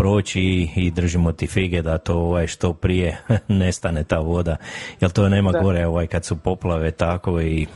[0.01, 4.57] proći i držimo ti fige da to ovaj, što prije nestane ta voda,
[5.01, 5.61] jer to nema Da.
[5.61, 7.67] gore ovaj, kad su poplave tako i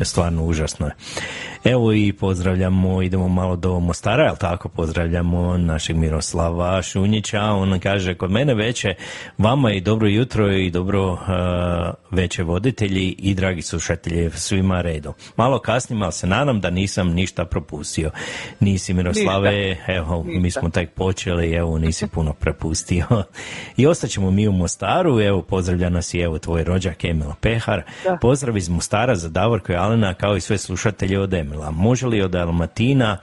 [0.00, 0.92] stvarno užasno je.
[1.64, 8.14] Evo i pozdravljamo, idemo malo do Mostara, jel tako, pozdravljamo našeg Miroslava Šunjića, on kaže
[8.14, 8.94] kod mene veće,
[9.38, 11.18] vama i dobro jutro i dobro uh,
[12.10, 15.14] veće voditelji i dragi slušatelji svima redom.
[15.36, 18.10] Malo kasnim, ali se nadam da nisam ništa propustio.
[18.60, 20.60] Nisi Miroslave, evo, mi Ništa.
[20.60, 23.06] smo tek počeli, evo, nisi puno prepustio.
[23.76, 27.82] I ostaćemo mi u Mostaru, evo, pozdravlja nas i evo tvoj rođak Emil Pehar.
[28.04, 28.18] Da.
[28.20, 31.70] Pozdrav iz Mostara za Davorko i Alena, kao i sve slušatelje od Emila.
[31.70, 33.18] Može li od Dalmatina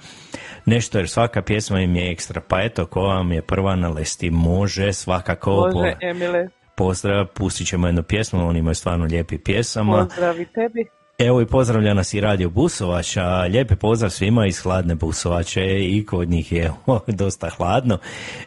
[0.65, 4.29] nešto, jer svaka pjesma im je ekstra, pa eto, ko vam je prva na listi,
[4.29, 5.51] može svakako.
[5.51, 6.47] Može, po- Emile,
[6.77, 9.97] Pozdrav, pustit ćemo jednu pjesmu, oni imaju stvarno lijepi pjesama.
[9.97, 10.85] pozdrav i tebi.
[11.19, 16.05] Evo i pozdravlja nas i Radio Busovač, a lijepi pozdrav svima iz hladne Busovače i
[16.05, 17.97] kod njih je o, dosta hladno.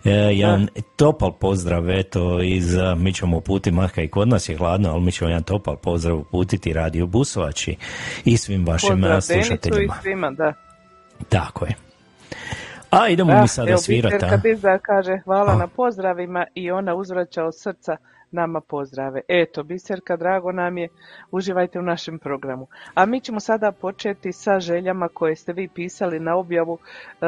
[0.05, 4.91] E, jedan topal pozdrav, eto, iz, mi ćemo uputiti, maka i kod nas je hladno,
[4.91, 7.77] ali mi ćemo jedan topal pozdrav uputiti Radio Busovači
[8.25, 9.95] i svim vašim Pozdrav Denicu i slušateljima.
[10.03, 10.53] svima, da.
[11.29, 11.75] Tako je.
[12.91, 14.27] A idemo mi sada svirati.
[14.83, 15.57] Kaže hvala A.
[15.57, 17.97] na pozdravima i ona uzvraća od srca
[18.33, 19.21] nama pozdrave.
[19.29, 20.89] Eto, Biserka, drago nam je,
[21.31, 22.67] uživajte u našem programu.
[22.95, 26.79] A mi ćemo sada početi sa željama koje ste vi pisali na objavu,
[27.21, 27.27] e,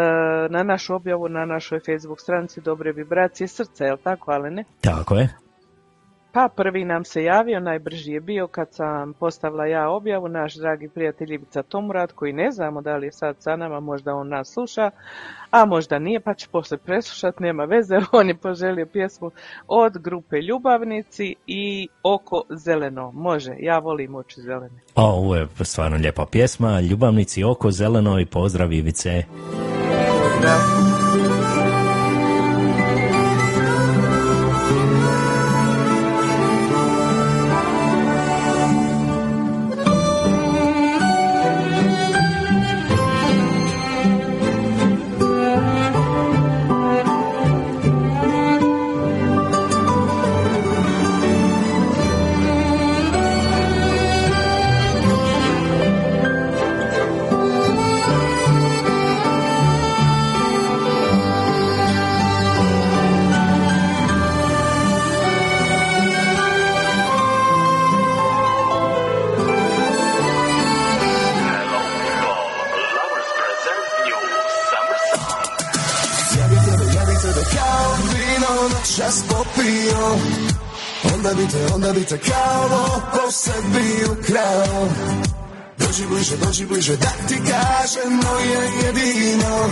[0.51, 4.65] na našu objavu na našoj Facebook stranici Dobre vibracije srca, jel tako, Alene?
[4.81, 5.44] Tako je.
[6.35, 10.89] Pa prvi nam se javio, najbrži je bio kad sam postavila ja objavu, naš dragi
[10.89, 14.53] prijatelj Ivica Tomurad, koji ne znamo da li je sad sa nama, možda on nas
[14.53, 14.91] sluša,
[15.51, 19.31] a možda nije, pa će poslije preslušat, nema veze, on je poželio pjesmu
[19.69, 23.11] od grupe Ljubavnici i Oko zeleno.
[23.13, 24.81] Može, ja volim oči zelene.
[24.95, 29.25] O, ovo je stvarno lijepa pjesma, Ljubavnici oko zeleno i pozdrav Ivice.
[30.45, 30.94] Ja
[86.55, 89.69] Dođi bliže, da ti kažem moje jedino.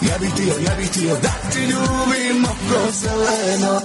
[0.00, 3.80] Ja bih htio, ja bih htio da ti ljubim oko zeleno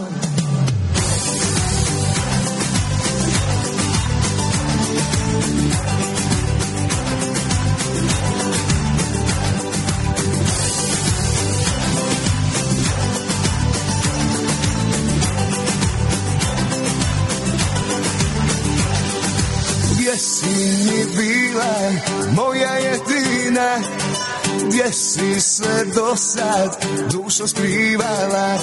[24.88, 28.58] Gdje si se do sad dušo skrivala?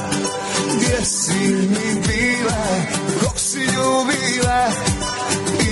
[0.77, 2.65] Gdje si mi bila,
[3.21, 4.71] kog si ljubila?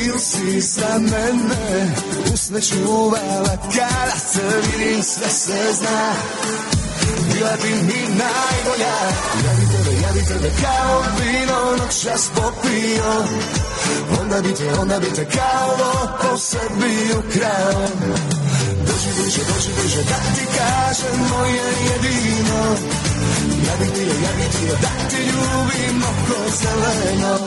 [0.05, 1.95] Il si za mene
[2.35, 3.57] usne čuvala?
[3.63, 6.13] Kada te vidim sve se zna.
[7.33, 8.97] Bila bi mi najbolja.
[9.45, 13.25] Ja bi tebe, ja bi tebe kao vino noćas popio.
[14.21, 18.42] Onda bi te, onda bi te kao lopov sebi ukrao
[19.33, 22.77] bliže, dođi bliže da ti kažem moje jedino.
[23.67, 27.39] Ja bih htio, ja bih htio da ti ljubim oko zeleno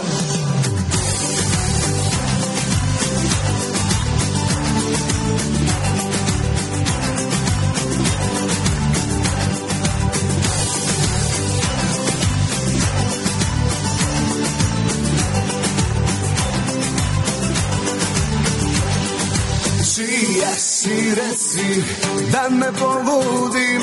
[21.55, 21.83] si
[22.31, 23.81] da me poludim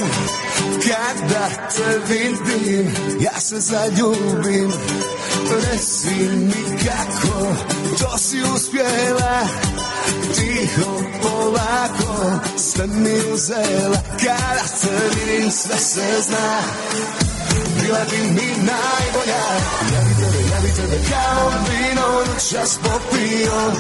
[0.87, 2.87] Kada te vidim
[3.21, 4.73] ja se zaljubim.
[5.63, 7.57] Reci mi kako
[7.99, 9.49] to si uspjela?
[10.35, 13.99] Tiho, polako, sve mi uzela.
[14.25, 16.61] Kada te vidim sve se zna.
[17.83, 19.43] Bila bi mi najbolja.
[19.95, 23.73] Ja bi tebe, ja bi tebe kao vino noćas popio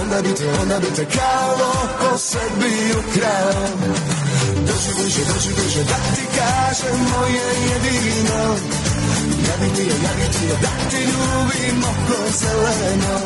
[0.00, 3.68] Onda bi te, onda bi te kao lopov sebi ukrao.
[4.66, 8.40] Dođi bliže, dođi bliže da ti kažem moje jedino.
[9.48, 13.18] Ja bi htio, ja bi htio da ti ljubim oko zeleno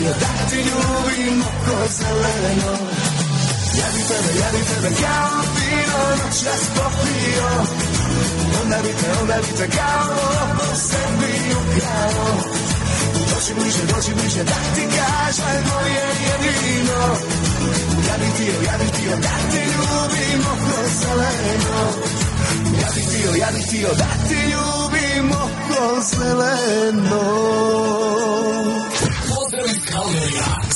[0.00, 2.72] htio da ti ljubim oko zeleno.
[3.78, 7.48] Ja bih tebe, ja bih tebe kao vino noćas popio.
[8.62, 12.26] Onda bi te, onda bi te kao lopov sebi ukrao.
[13.30, 17.02] Dođi bliže, dođi bliže da ti kažem moje jedino.
[18.08, 21.80] Ja bih htio, ja bih htio da ti ljubim oko zeleno.
[22.80, 28.29] Ja bih htio, ja bih htio da ti ljubim oko zeleno.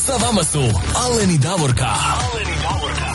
[0.06, 0.60] Sa vama su
[0.94, 1.84] Alen i Davorka.
[1.84, 3.10] Alen i Davorka.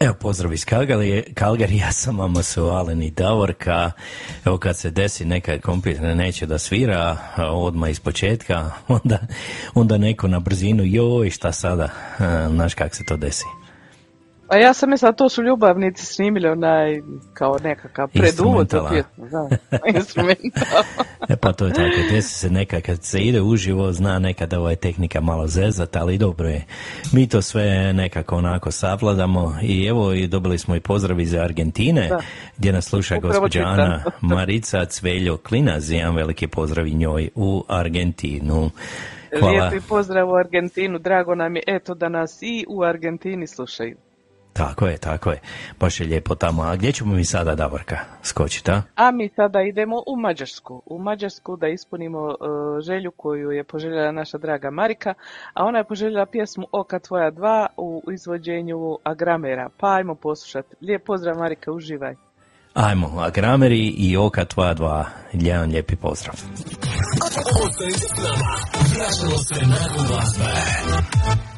[0.00, 3.90] Evo, pozdrav iz Kalgarije, Kalgarija, sa vama su Alen i Davorka.
[4.44, 9.18] Evo, kad se desi neka kompjuter neće da svira odmah iz početka, onda,
[9.74, 11.88] onda neko na brzinu, joj, šta sada,
[12.50, 13.61] znaš kak se to desi.
[14.52, 17.00] A ja sam mislila, to su ljubavnici snimili onaj,
[17.34, 18.90] kao nekakav preduvod da,
[19.96, 20.82] instrumental.
[21.28, 24.70] E pa to je tako, desi se nekad kad se ide uživo, zna nekada ova
[24.70, 26.64] je tehnika malo zezat, ali dobro je.
[27.12, 32.08] Mi to sve nekako onako savladamo i evo i dobili smo i pozdrav iz Argentine,
[32.08, 32.20] Da.
[32.58, 33.72] gdje nas sluša Upravo gospođa čitam.
[33.72, 38.70] Ana Marica Cveljo Klinaz, jedan veliki pozdrav i njoj u Argentinu.
[39.40, 39.68] Hvala.
[39.68, 43.96] Lijepi pozdrav u Argentinu, drago nam je eto da nas i u Argentini slušaju.
[44.52, 45.40] Tako je, tako je.
[45.80, 46.62] Baš je lijepo tamo.
[46.62, 48.82] A gdje ćemo mi sada, Davorka, skočiti, a?
[48.96, 50.82] A mi sada idemo u Mađarsku.
[50.86, 52.34] U Mađarsku da ispunimo e,
[52.80, 55.14] želju koju je poželjela naša draga Marika,
[55.54, 59.68] a ona je poželjela pjesmu Oka tvoja dva u izvođenju Agramera.
[59.78, 60.76] Pa ajmo poslušati.
[60.80, 62.14] Lijep pozdrav Marika, uživaj.
[62.74, 65.06] Ajmo, a grameri i oka tvoja dva.
[65.32, 66.34] Jedan lijepi pozdrav.
[67.64, 68.56] Ostanite s nama.
[68.96, 71.51] Vraćamo se nakon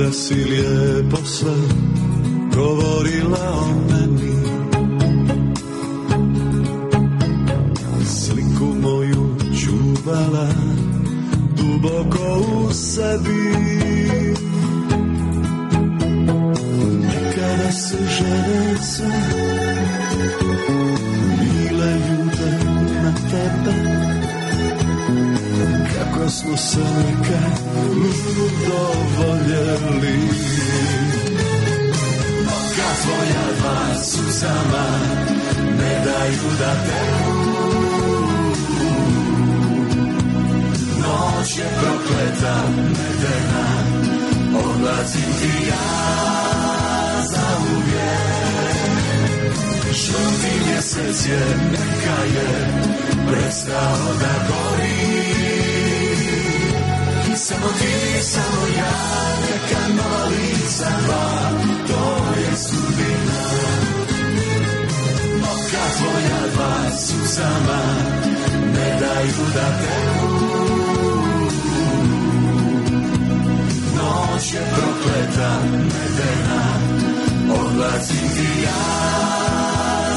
[0.00, 1.54] da si lijepo sve
[2.54, 4.36] govorila o meni.
[8.06, 10.48] Sliku moju čuvala
[11.56, 13.52] duboko u sebi.
[17.00, 19.22] Nekada se žene sve
[21.40, 22.64] bile ljude
[23.02, 23.89] na tebe
[26.30, 27.58] kako smo se nekad
[28.46, 30.18] udovoljeli
[32.46, 34.86] Oka tvoja dva suzama
[35.78, 37.50] Ne daju da teku
[40.98, 43.68] Noć je prokleta, medena
[44.64, 45.88] Odlazim ti ja
[47.22, 49.54] za uvijek.
[49.92, 51.40] Žuti mjesec je,
[51.72, 52.50] neka je
[53.26, 55.59] Prestao da gori
[57.40, 58.94] Samo ti, samo ja
[59.40, 61.50] Neka nova lica dva
[61.88, 63.42] To je sudbina.
[65.52, 67.82] Oka tvoja dva suzama
[68.74, 70.36] Ne daju da teku
[73.96, 76.62] Noć je prokleta, medena
[77.60, 78.82] Odlazim ti ja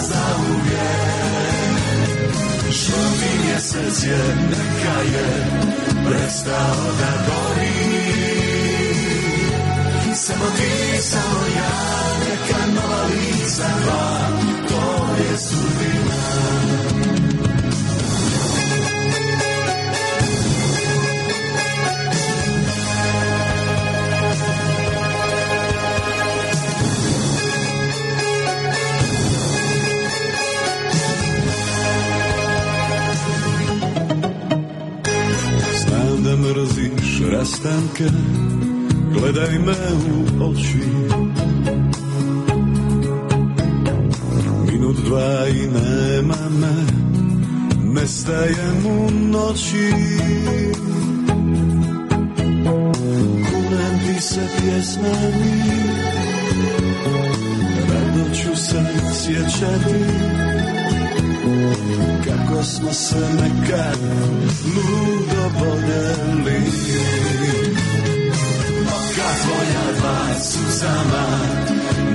[0.01, 1.81] za uvijek.
[2.71, 7.73] Žuti mjesec je, neka je Prestao da gori
[10.15, 11.73] Samo ti, samo ja
[12.19, 14.13] Neka nova lica dva
[15.31, 15.37] je
[37.63, 38.03] rastanke
[39.13, 39.75] Gledaj me
[40.15, 40.85] u oči.
[44.71, 46.75] Minut dva i nema me
[47.93, 49.91] Nestajem u noći.
[53.49, 55.63] Kunem ti se pjesmami
[57.89, 58.83] Rado ću se
[59.13, 60.03] sjećati
[62.25, 63.99] kako smo se nekad
[64.75, 66.61] ludo voljeli
[68.87, 71.39] Oka tvoja dva suzama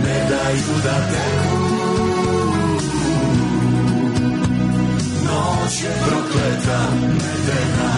[0.04, 1.58] ne daju da teku
[5.24, 7.92] Noć je prokleta, medena,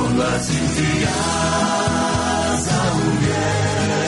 [0.00, 1.48] odlazim ti ja
[2.58, 4.07] za uvijek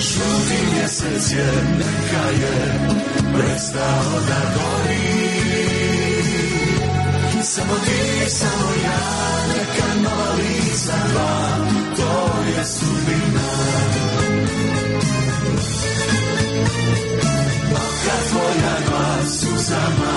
[0.00, 2.56] Žuti mjesec je, neka je,
[3.34, 5.30] prestao da gori
[7.42, 9.00] samo ti, samo ja,
[9.48, 11.56] neka nova lica dva,
[11.96, 12.12] to
[12.50, 13.50] je sudbina.
[17.72, 20.14] Oka tvoja dva suzama,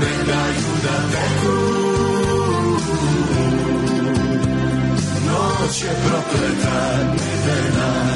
[0.00, 1.56] ne daju da teku.
[5.26, 8.15] Noć je prokleta, medena,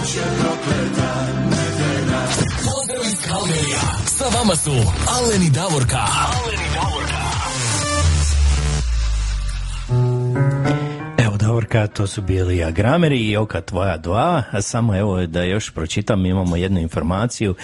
[0.00, 2.22] Noć je prokleta, medena
[2.64, 3.80] Pozdrav iz Kalgerija.
[4.18, 4.70] Sa vama su
[5.16, 5.96] Alen i Davorka.
[5.98, 6.59] Alen
[11.72, 16.26] Davorka, to su bili agrameri i oka tvoja dva, a samo evo da još pročitam,
[16.26, 17.54] imamo jednu informaciju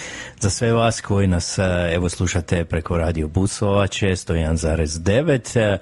[0.40, 1.62] za sve vas koji nas e,
[1.94, 5.78] evo slušate preko radio Busovače 101.9, e,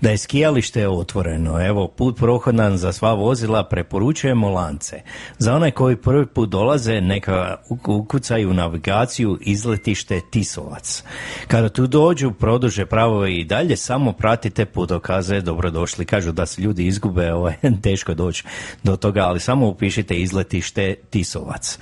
[0.00, 5.00] da je skijalište otvoreno, evo put prohodan za sva vozila, preporučujemo lance.
[5.38, 7.56] Za one koji prvi put dolaze, neka
[7.86, 11.02] ukucaju navigaciju izletište Tisovac.
[11.48, 16.04] Kada tu dođu, produže pravo i dalje, samo pratite putokaze, dobrodošli.
[16.04, 18.44] Kažu da se ljudi izgube, ovaj, teško doći
[18.82, 21.78] do toga, ali samo upišite izletište Tisovac.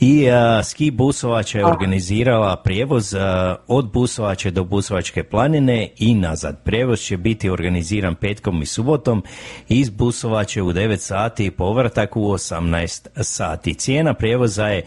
[0.00, 6.62] I a, ski Busovač je organizirala prijevoz a, od Busovače do Busovačke planine i nazad.
[6.64, 9.22] Prijevoz će biti organiziran petkom i subotom
[9.68, 13.74] iz Busovače u 9 sati i povratak u 18 sati.
[13.74, 14.82] Cijena prijevoza je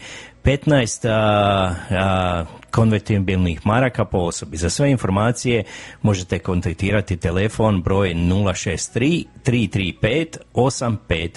[0.46, 4.56] 15 a, a, konvertibilnih maraka po osobi.
[4.56, 5.64] Za sve informacije
[6.02, 11.36] možete kontaktirati telefon broj 063 335 855.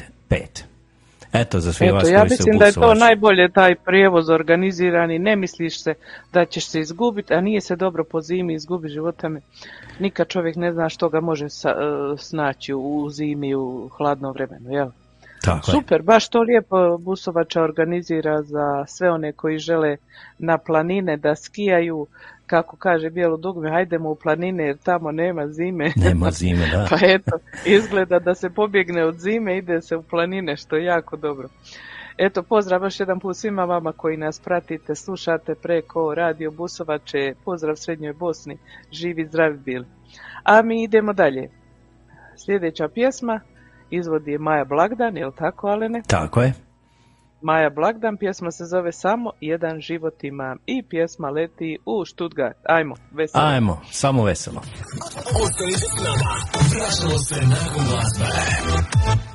[1.34, 5.20] Eto, za sve Eto, vas ja koji mislim da je to najbolje taj prijevoz organizirani,
[5.20, 5.93] ne misliš se
[6.34, 9.41] da ćeš se izgubiti, a nije se dobro po zimi izgubi života me.
[9.99, 14.72] Nikad čovjek ne zna što ga može sa, e, snaći u zimi, u hladnom vremenu,
[14.72, 14.89] jel?
[15.41, 15.75] Tako je.
[15.75, 19.97] Super, baš to lijepo Busovača organizira za sve one koji žele
[20.37, 22.07] na planine da skijaju,
[22.45, 25.91] kako kaže bijelo dugme, hajdemo u planine jer tamo nema zime.
[26.05, 26.87] Nema zime, da.
[26.89, 27.31] pa eto,
[27.65, 31.49] izgleda da se pobjegne od zime, ide se u planine, što je jako dobro.
[32.17, 37.75] Eto, pozdrav još jedan put svima vama koji nas pratite, slušate preko Radio Busovače, pozdrav
[37.75, 38.57] Srednjoj Bosni,
[38.91, 39.85] živi zdravi bili.
[40.43, 41.49] A mi idemo dalje.
[42.37, 43.39] Sljedeća pjesma
[43.91, 46.01] izvodi je Maja Blagdan, jel tako Alene?
[46.07, 46.53] Tako je.
[47.41, 52.57] Maja Blagdan, pjesma se zove Samo jedan život imam i pjesma leti u Stuttgart.
[52.63, 53.43] Ajmo, veselo.
[53.45, 54.61] Ajmo, samo veselo.
[55.43, 56.31] Ostanite s nama,
[56.71, 59.28] vraćamo se nakon glazbe.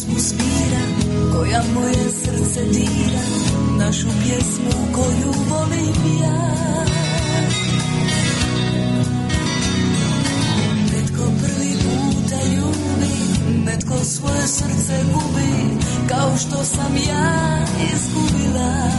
[0.00, 0.82] Pjesmu svira
[1.32, 3.22] Koja moje srce dira
[3.78, 6.54] Našu pjesmu koju volim ja.
[10.92, 17.58] Netko prvi puta ljubi Netko svoje srce gubi Kao što sam ja
[17.94, 18.90] izgubila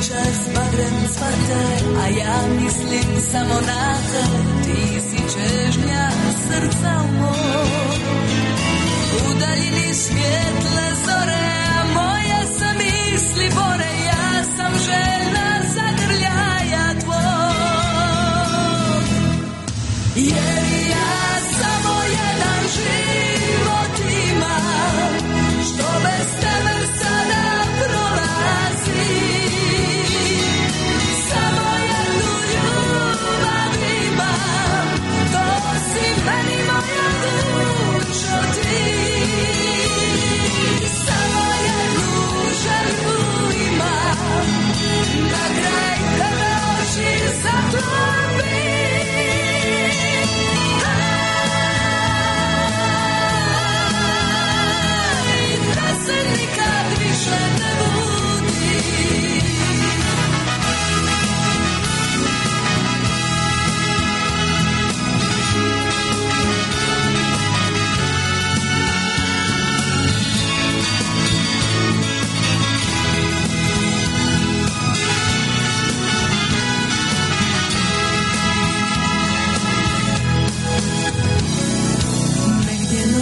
[0.00, 4.24] Noćas barem cvate, a ja mislim samo na te,
[4.64, 6.10] ti si čežnja
[6.48, 8.00] srca moj.
[9.26, 11.44] U daljini svjetle zore,
[11.78, 13.79] a moje se misli bore,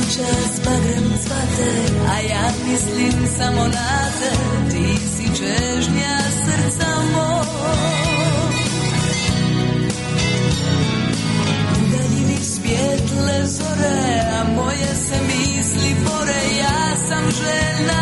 [0.08, 1.70] Negdje noćas bagrem cvate,
[2.08, 4.30] a ja mislim samo na te,
[4.70, 7.38] ti si čežnja srca moj.
[12.42, 17.97] Svjetle zore, a moje se misli bore, ja sam željna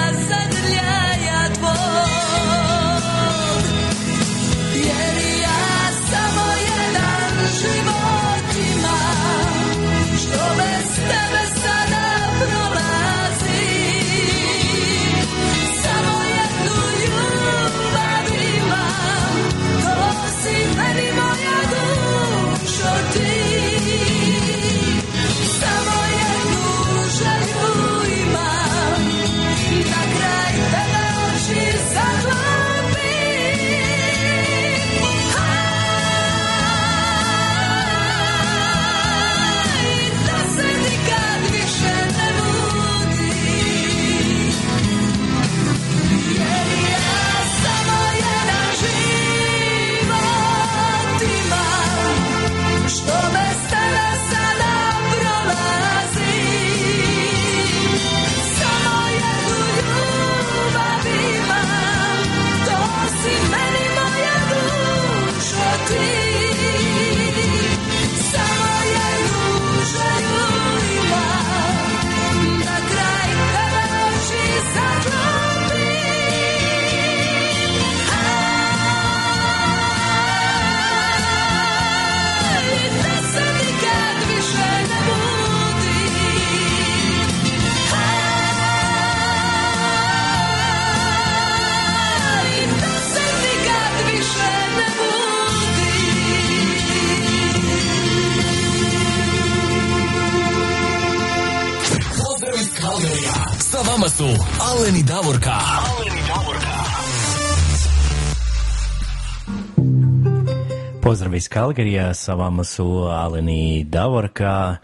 [111.36, 114.76] iz Kalgarija, sa vama su Aleni Davorka.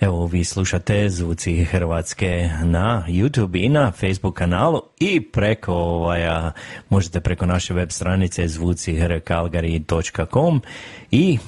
[0.00, 6.52] Evo, vi slušate Zvuci Hrvatske na YouTube i na Facebook kanalu i preko ovaja,
[6.88, 10.62] možete preko naše web stranice zvucihrkalgari.com
[11.10, 11.38] i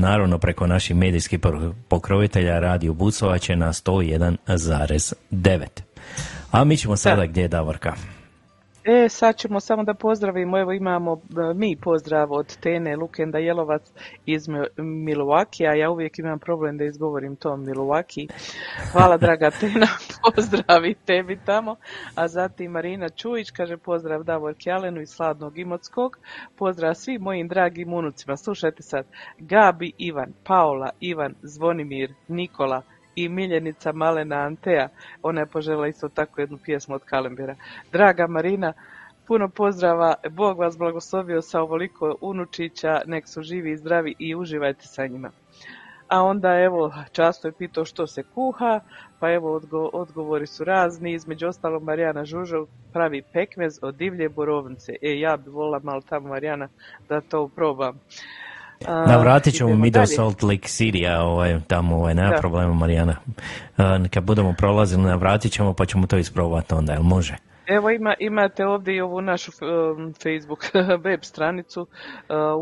[0.00, 1.38] naravno preko naših medijskih
[1.88, 5.66] pokrovitelja Radio Bucovače na 101,9.
[6.50, 8.17] A mi ćemo sada gdje je Davorka?
[8.90, 13.82] E, sad ćemo samo da pozdravimo, evo imamo e, mi pozdrav od Tene Lukenda Jelovac
[14.26, 18.28] iz Milwaukee, a ja uvijek imam problem da izgovorim to Milwaukee.
[18.92, 19.86] Hvala draga Tena,
[20.22, 21.76] pozdrav i tebi tamo.
[22.14, 26.18] A zatim Marina Čujić kaže pozdrav Davor Kjalenu iz Sladnog Imotskog,
[26.58, 28.36] pozdrav svim mojim dragim unucima.
[28.36, 29.06] Slušajte sad,
[29.38, 32.82] Gabi, Ivan, Paola, Ivan, Zvonimir, Nikola,
[33.24, 34.88] i miljenica Malena Anteja.
[35.22, 37.56] Ona je požela isto tako jednu pjesmu od Kalembera.
[37.92, 38.72] Draga Marina,
[39.26, 44.86] puno pozdrava, Bog vas blagoslovio sa ovoliko unučića, nek su živi i zdravi i uživajte
[44.86, 45.30] sa njima.
[46.08, 48.80] A onda evo, často je pitao što se kuha,
[49.20, 49.60] pa evo
[49.92, 54.92] odgovori su razni, između ostalog Marijana Žužov pravi pekmez od divlje borovnice.
[55.02, 56.68] E, ja bi volila malo tamo Marijana
[57.08, 58.00] da to probam.
[58.86, 63.16] Navratit ćemo mi do Salt Lake City, a ovaj, tamo ovaj, nema problema Marijana.
[64.10, 67.36] kad budemo prolazili, navratit ćemo pa ćemo to isprobati onda, jel može?
[67.68, 70.64] Evo ima, imate ovdje i ovu našu um, Facebook
[71.04, 71.86] web stranicu, uh,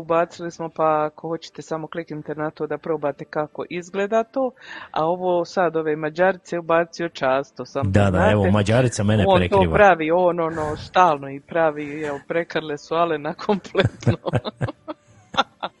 [0.01, 4.51] ubacili smo pa ako hoćete samo kliknite na to da probate kako izgleda to,
[4.91, 7.91] a ovo sad ove Mađarice ubacio často sam.
[7.91, 9.61] Da, da, evo Mađarica mene on prekriva.
[9.61, 14.17] On to pravi, on ono stalno i pravi, evo prekarle su ale na kompletno.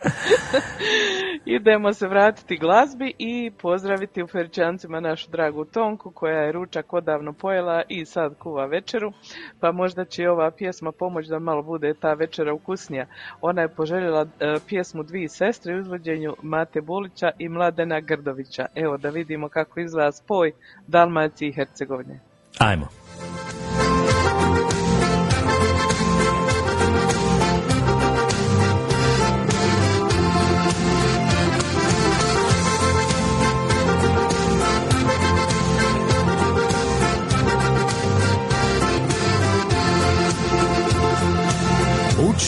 [1.44, 7.32] Idemo se vratiti glazbi i pozdraviti u Feričancima našu dragu Tonku koja je ručak odavno
[7.32, 9.12] pojela i sad kuva večeru,
[9.60, 13.06] pa možda će ova pjesma pomoći da malo bude ta večera ukusnija.
[13.40, 18.66] Ona je poželjela e, pjesmu Dvi sestre u izvođenju Mate Bulića i Mladena Grdovića.
[18.74, 20.52] Evo da vidimo kako izgleda spoj
[20.86, 22.20] Dalmacije i Hercegovine.
[22.58, 22.99] Ajmo.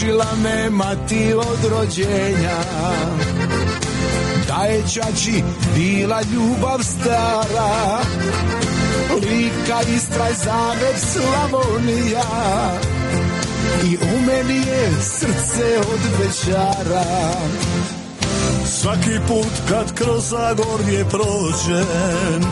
[0.02, 2.58] Učila me mati od rođenja.
[4.48, 5.42] Da je čači
[5.74, 7.98] bila ljubav stara.
[9.14, 12.22] Lika, Istra, Zagreb, Slavonija.
[13.84, 17.04] I u meni je srce od večara.
[18.66, 22.42] Svaki put kad kroz Zagorje prođem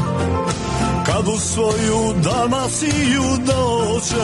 [1.06, 4.19] Kad u svoju Dalmaciju dođem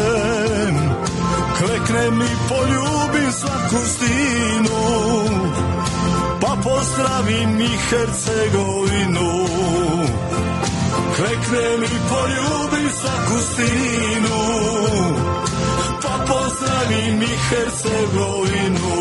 [1.96, 4.80] Kleknem i poljubim svaku stinu
[6.40, 9.46] Pa pozdravim i Hercegovinu.
[11.16, 14.38] Kleknem i poljubim svaku stinu
[16.02, 18.96] Pa pozdravim i Hercegovinu.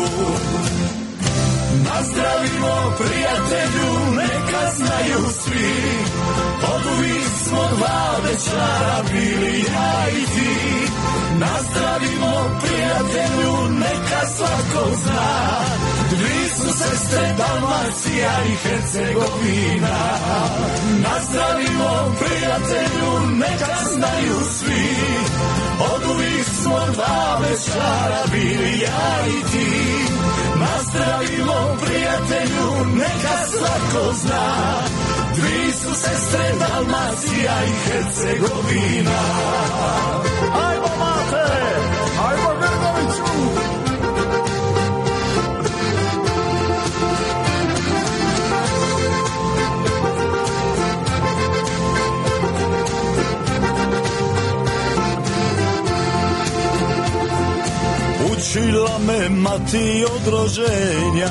[1.84, 5.74] Nazdravimo prijatelju, neka znaju svi
[6.74, 10.76] Od uvijek smo dva večara bili ja i ti
[11.38, 15.60] Nazdravimo prijatelju, neka svako zna.
[16.10, 19.98] Dvi su sestre Dalmacija i Hercegovina.
[21.06, 24.86] Nazdravimo prijatelju, neka znaju svi.
[25.94, 29.70] Od uvijek smo dva večara bili ja i ti.
[30.60, 34.82] Nazdravimo prijatelju, neka svako zna
[35.36, 39.20] Dvi su sestre Dalmacija i Hercegovina.
[40.68, 41.46] Ajmo mate,
[42.28, 43.26] ajmo Grgoviću!
[58.32, 61.30] Učila me mati od rođenja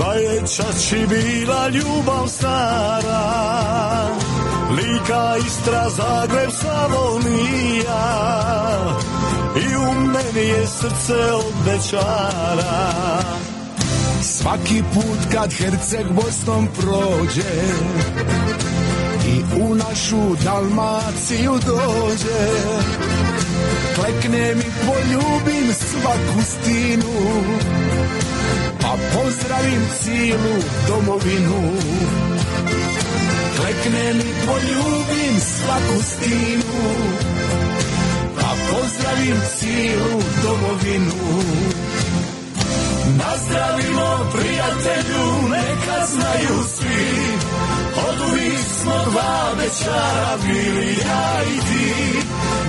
[0.00, 3.22] Da je čači bila ljubav stara
[4.70, 8.04] Lika, Istra, Zagreb, Slavonija
[9.56, 12.92] I u meni je srce od večara
[14.22, 17.52] Svaki put kad Herceg Bosnom prođe
[19.28, 22.48] I u našu Dalmaciju dođe
[23.94, 27.10] Kleknem i poljubim svaku stinu
[28.90, 30.56] Pa pozdravim cijelu
[30.88, 31.72] domovinu
[33.56, 36.82] kleknem i poljubim svaku stinu,
[38.40, 41.42] pa pozdravim cijelu domovinu.
[43.06, 47.06] Nazdravimo prijatelju, neka znaju svi,
[48.08, 52.18] od uvijek smo dva večara bili ja i ti.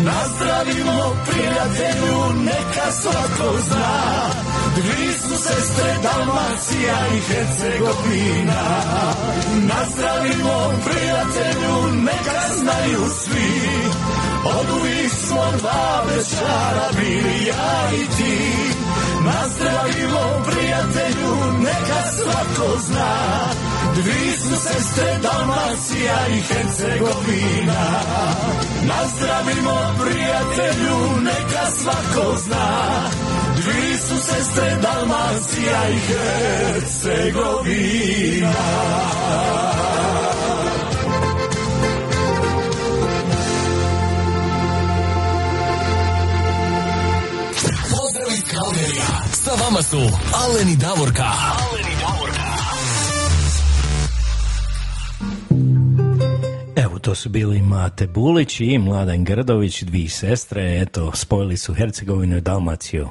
[0.04, 8.64] Nazdravimo prijatelju, neka svako zna, dvi su sestre Dalmacija i Hercegovina.
[9.74, 13.52] Nazdravimo prijatelju, neka znaju svi,
[14.46, 18.38] od uvijek smo dva večara bili ja i ti.
[19.26, 23.48] Nazdravimo prijatelju, neka svako zna,
[23.96, 28.02] dvi su sestre Dalmacija i Hercegovina.
[28.84, 33.10] Nazdravimo prijatelju, neka svako zna,
[33.56, 37.32] dvi su sestre Dalmacija i Hercegovina.
[49.34, 50.00] Sa vama su
[50.34, 51.24] Alen i Davorka.
[51.24, 52.01] Alen
[57.02, 62.42] to su bili Mate Bulić i Mladen Grdović, dvi sestre, eto, spojili su Hercegovinu i
[62.42, 63.08] Dalmaciju.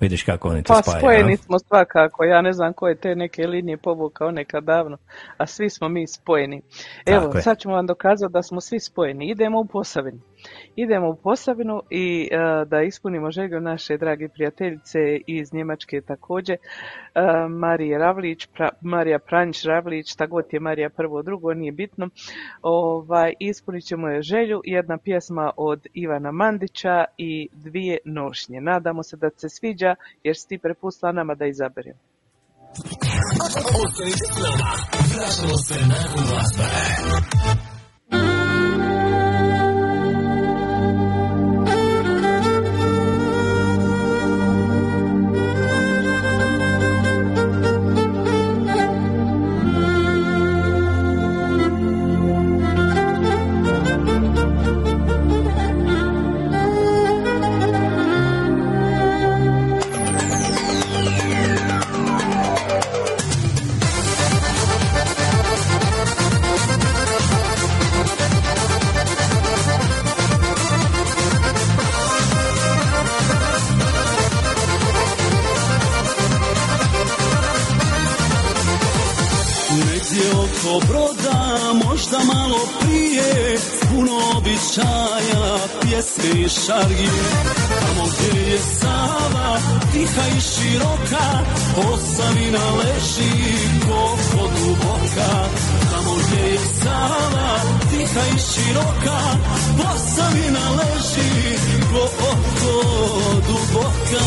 [0.00, 1.00] Vidiš kako oni to Pa spajaju.
[1.00, 1.36] spojeni a?
[1.36, 4.96] smo svakako, ja ne znam ko je te neke linije povukao nekad davno,
[5.36, 6.62] a svi smo mi spojeni.
[7.06, 9.30] Evo, sad ćemo vam dokazati da smo svi spojeni.
[9.30, 10.20] Idemo u Posavinu.
[10.76, 16.60] Idemo u Posavinu i e, da ispunimo želju naše drage prijateljice iz Njemačke također, e,
[17.48, 22.08] Marije Ravlić, pra, Marija Pranjić Ravlić, ta god je Marija prvo, drugo, nije bitno.
[22.62, 28.60] Ovaj, ispunit ćemo je želju, jedna pjesma od Ivana Mandića i dvije nošnje.
[28.60, 31.98] Nadamo se da se sviđa jer si ti prepustila nama da izaberemo.
[86.18, 87.22] I šargije.
[87.80, 89.58] Tamo gdje je Sava,
[89.92, 91.26] tiha i široka,
[91.74, 93.32] Posavina leži,
[93.80, 95.30] koliko duboka.
[95.92, 99.20] Tamo je Sava, tiha i široka,
[99.76, 101.58] Posavina leži,
[101.92, 102.36] koliko
[103.46, 104.24] duboka.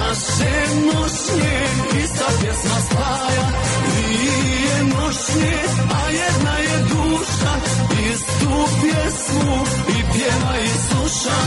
[0.09, 1.59] naše nošnje
[2.03, 3.47] ista pjesma spaja.
[3.85, 5.57] Dvije nošnje,
[5.91, 7.53] a jedna je duša,
[8.11, 9.57] istu pjesmu
[9.89, 11.37] i pjeva i sluša.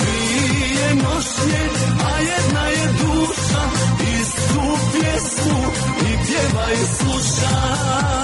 [0.00, 1.62] Dvije nošnje,
[2.06, 3.62] a jedna je duša,
[4.20, 4.62] istu
[4.92, 5.58] pjesmu
[6.00, 8.17] i pjeva i sluša.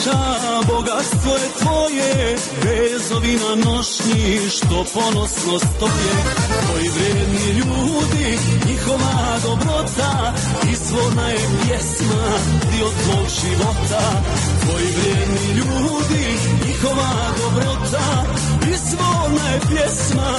[0.00, 6.14] Naša, bogatstvo je tvoje, bezovi na nošnji što ponosno stoje.
[6.66, 8.38] Tvoji vrijedni ljudi,
[8.68, 10.32] njihova dobrota,
[10.72, 12.24] izvorna je pjesma,
[12.72, 14.22] dio tvog života.
[14.62, 18.24] Tvoji vrijedni ljudi, njihova dobrota,
[18.62, 20.32] izvorna je pjesma,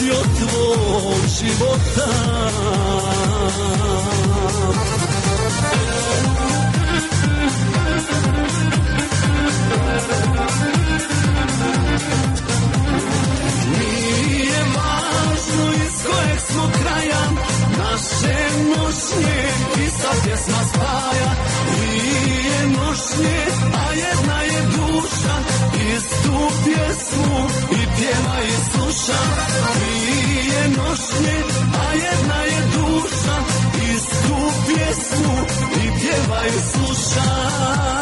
[0.00, 2.12] dio tvog života.
[16.92, 17.22] Kraja,
[17.78, 19.42] naše nošnje
[19.86, 21.32] ista pjesma spaja.
[23.72, 25.36] A jedna je duša,
[25.96, 29.18] istu pjesmu i pjeva i sluša.
[29.74, 31.36] Dvije nošnje,
[31.74, 33.36] a jedna je duša,
[33.94, 34.36] istu
[34.66, 35.34] pjesmu
[35.74, 38.01] i pjeva i sluša.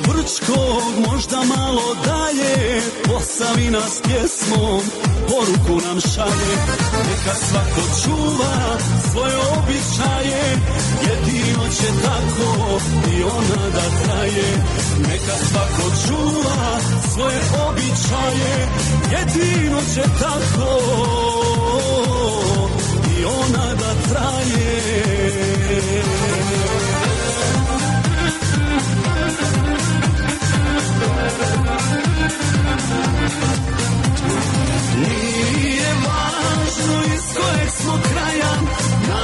[0.00, 2.80] Brčkog možda malo dalje.
[3.04, 4.80] Posavina s pjesmom
[5.28, 6.54] poruku nam šalje.
[7.08, 8.54] Neka svako čuva
[9.12, 10.42] svoje običaje.
[11.08, 12.50] Jedino će tako
[13.16, 14.48] i ona da traje.
[14.98, 16.78] Neka svako čuva
[17.14, 18.68] svoje običaje.
[19.12, 20.91] Jedino će tako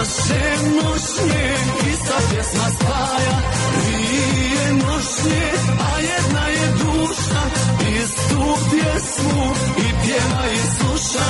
[0.09, 1.55] Naše nošnje
[1.93, 3.37] ista pjesma spaja.
[3.75, 5.43] Dvije nošnje,
[5.81, 7.43] a jedna je duša.
[8.05, 9.45] Istu pjesmu
[9.79, 11.27] i pjeva i sluša.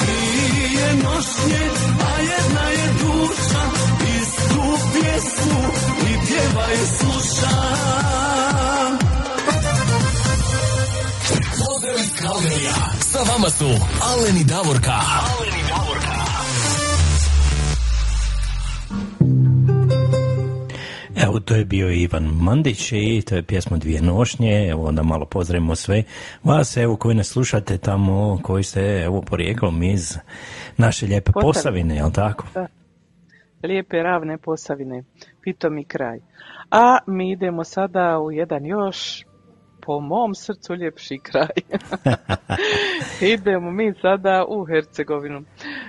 [0.00, 1.64] Dvije nošnje,
[2.00, 3.62] a jedna je duša.
[4.20, 4.62] Istu
[4.92, 5.62] pjesmu
[6.10, 7.56] i pjeva i sluša.
[11.50, 12.74] Pozdrav iz Kalgarija.
[13.12, 13.68] Sa vama su
[14.02, 14.92] Alen i Davorka.
[14.92, 15.57] Alen
[21.48, 24.68] to je bio Ivan Mandić i to je pjesma Dvije nošnje.
[24.68, 26.02] Evo, onda malo pozdravimo sve
[26.44, 30.18] vas, evo, koji nas slušate tamo, koji ste, evo, porijeklom iz
[30.76, 31.52] naše lijepe Posavine.
[31.52, 32.46] Posavine, jel tako?
[32.54, 32.66] Da.
[33.62, 35.02] Lijepe ravne posavine,
[35.42, 36.20] pitomi kraj.
[36.70, 39.24] A mi idemo sada u jedan još
[39.88, 41.56] po mom srcu ljepši kraj.
[43.34, 45.42] idemo mi sada u Hercegovinu.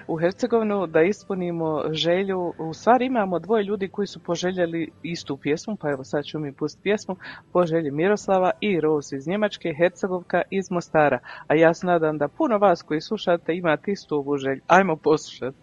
[0.08, 5.76] U Hercegovinu da ispunimo želju, u stvari imamo dvoje ljudi koji su poželjeli istu pjesmu,
[5.82, 7.16] pa evo sad ću mi pustiti pjesmu,
[7.54, 11.20] po želji Miroslava i Rose iz Njemačke, Hercegovka iz Mostara.
[11.48, 14.62] A ja se nadam da puno vas koji slušate imate istu ovu želju.
[14.68, 15.58] Ajmo poslušati.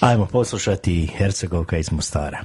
[0.00, 2.38] Ajmo poslušati Hercegovka iz Mostara.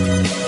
[0.00, 0.39] Ljubio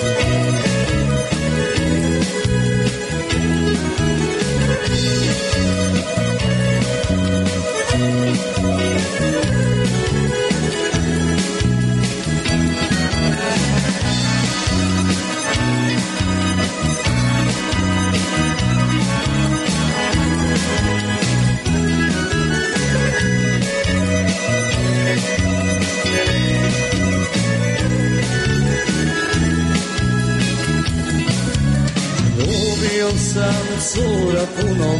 [34.56, 34.90] puno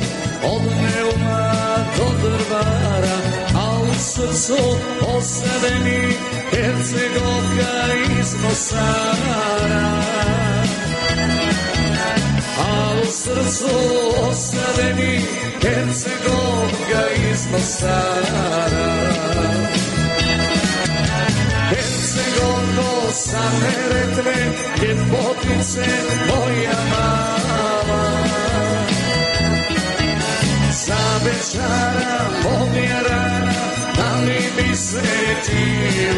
[0.43, 3.19] Od Neuma do Drvara
[3.55, 4.57] A u srcu
[5.17, 6.15] osadeni
[6.51, 7.75] Hercegovka
[8.21, 10.03] iz Mosara
[12.59, 13.77] A u srcu
[14.29, 15.21] osadeni
[15.63, 18.93] Hercegovka iz Mosara
[21.71, 24.35] Hercegovko sa Neretve,
[24.83, 25.87] ljepotice
[26.29, 27.42] moja.
[31.43, 32.31] Bečara,
[33.09, 33.53] rana,
[33.97, 35.03] da mi bi se
[35.45, 35.63] ti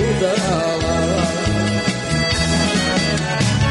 [0.08, 0.96] udala.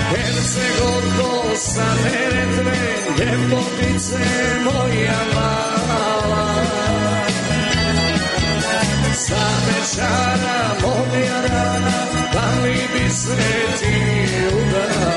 [0.10, 2.82] Hercegovko sa Neretve,
[3.20, 4.26] ljepotice
[4.64, 6.45] moja mala.
[9.14, 11.97] Sa Bečara, moja rana,
[12.34, 13.38] da li bi se
[13.80, 13.95] ti
[14.58, 15.14] udala?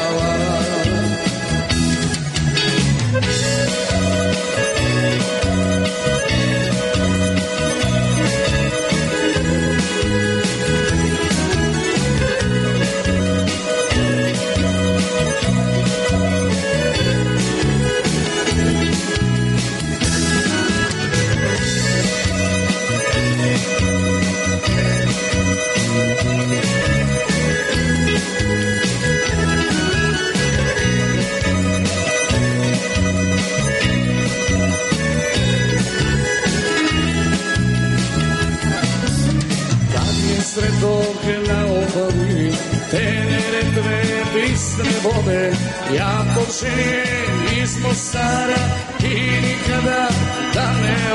[40.87, 42.53] Je sredok na obali,
[42.91, 44.03] tenere dve
[44.35, 45.53] bistre vode,
[45.97, 48.63] ja počinjem iz Mostara
[49.03, 50.09] i nikada
[50.55, 51.13] da ne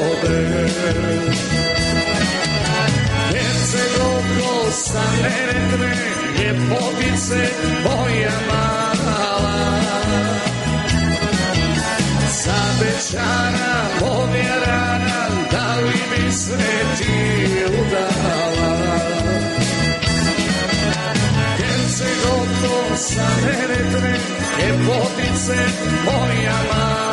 [0.00, 1.38] odeš.
[3.30, 5.94] Hercegovko sa Neretve,
[6.38, 7.48] ljepotice
[7.84, 8.87] moja mala.
[12.78, 16.56] Sa Bečara, moja rana, da li bi se
[16.98, 18.72] ti udala?
[21.58, 24.14] Hercegovko sa Neretve,
[24.58, 25.58] ljepotice
[26.04, 27.08] moja mala.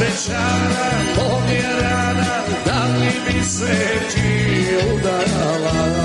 [0.00, 3.76] bećara mog je rana, da li bi se
[4.14, 5.99] ti udala?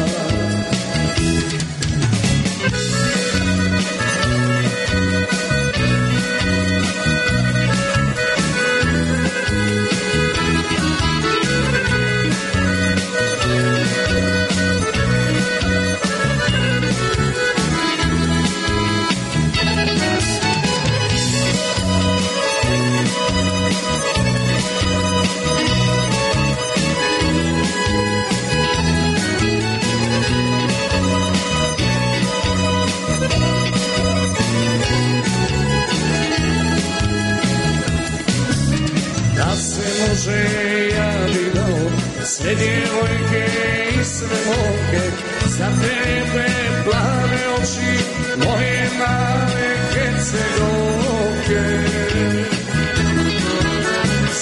[42.55, 43.45] Sve djevojke
[44.01, 45.01] i sve moke
[45.47, 46.47] Za tebe
[46.83, 48.03] plave oči
[48.45, 51.63] moje male Hercegovke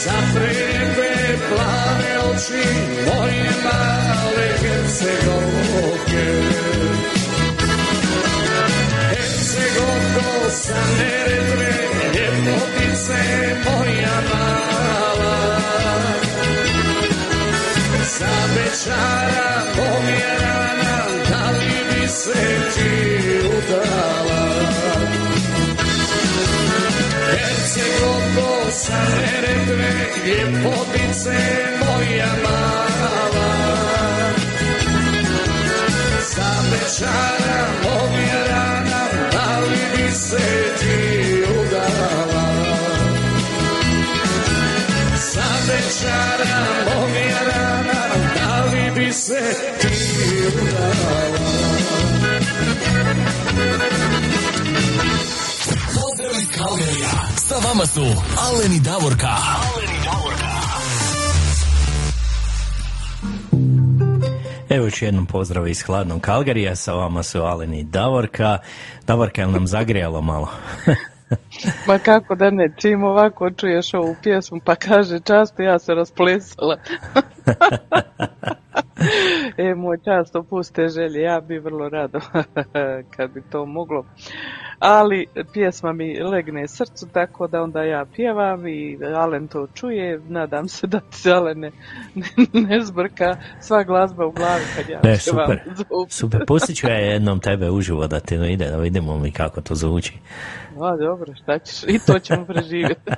[0.03, 2.67] Za tebe plave oči
[3.05, 6.25] moje male Hercegovke
[9.09, 11.73] Hercegovko sa Neretve,
[12.13, 13.23] ljepotice
[13.65, 14.62] moja mala.
[18.83, 20.95] Sa večara pomjerana,
[21.29, 22.43] da li bi se
[22.73, 22.91] ti
[23.47, 24.43] udala?
[27.31, 29.91] Hercegovko sa Neretve,
[30.25, 31.39] ljepotice
[31.79, 33.51] moja mala.
[36.33, 39.01] Sa večara pomjerana,
[39.31, 40.47] da li bi se
[40.79, 40.97] ti
[41.59, 42.45] udala?
[45.31, 46.55] Sa večara
[46.85, 47.52] pomjerana,
[56.01, 57.09] Pozdrav iz.
[57.37, 58.01] Sa vama su
[58.39, 59.27] Aleni Davorka.
[64.69, 68.57] Evo još jednom pozdrav iz hladnog Kalgarija, sa vama su Aleni i Davorka.
[69.07, 70.49] Davorka, je nam zagrijalo malo?
[71.87, 76.77] Ma kako da ne, čim ovako čuješ ovu pjesmu pa kaže často ja se rasplesala.
[79.57, 82.19] e, moj čast opuste želje, ja bi vrlo rado
[83.15, 84.05] kad bi to moglo.
[84.79, 90.21] Ali pjesma mi legne srcu, tako da onda ja pjevam i Alen to čuje.
[90.27, 91.71] Nadam se da ti se Alen ne,
[92.53, 95.47] ne zbrka sva glazba u glavi kad ja Ne, pjevam.
[95.47, 95.59] super,
[96.09, 96.45] super.
[96.47, 100.13] Pustit ću ja jednom tebe uživo da ti ide, da vidimo mi kako to zvuči.
[100.81, 103.11] A, dobro, šta ćeš, i to ćemo preživjeti.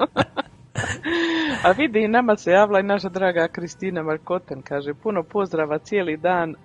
[1.63, 6.17] A vidi, i nama se javila i naša draga Kristina Markoten, kaže, puno pozdrava, cijeli
[6.17, 6.55] dan e,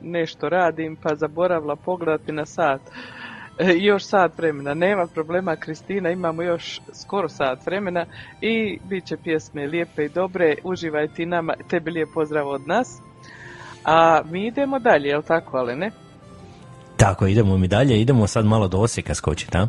[0.00, 2.80] nešto radim, pa zaboravila pogledati na sat.
[3.58, 8.04] E, još sat vremena, nema problema Kristina, imamo još skoro sat vremena
[8.40, 13.00] i bit će pjesme lijepe i dobre, uživaj ti nama, tebi lijep pozdrav od nas.
[13.84, 15.90] A mi idemo dalje, jel tako, ali ne?
[16.96, 19.66] Tako, idemo mi dalje, idemo sad malo do Osijeka skočiti, a?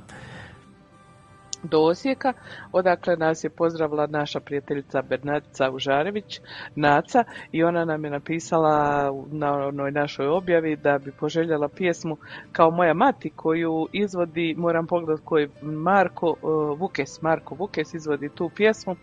[1.63, 2.33] Do Osijeka,
[2.71, 6.41] odakle nas je pozdravila naša prijateljica Bernatica Užarević,
[6.75, 12.17] Naca, i ona nam je napisala na onoj našoj objavi da bi poželjela pjesmu
[12.51, 18.49] kao moja mati koju izvodi, moram pogledati koji Marko uh, Vukes, Marko Vukes izvodi tu
[18.55, 18.95] pjesmu,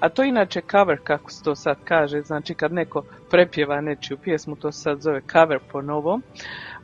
[0.00, 4.56] a to inače cover kako se to sad kaže, znači kad neko prepjeva nečiju pjesmu,
[4.56, 6.22] to se sad zove cover po novom.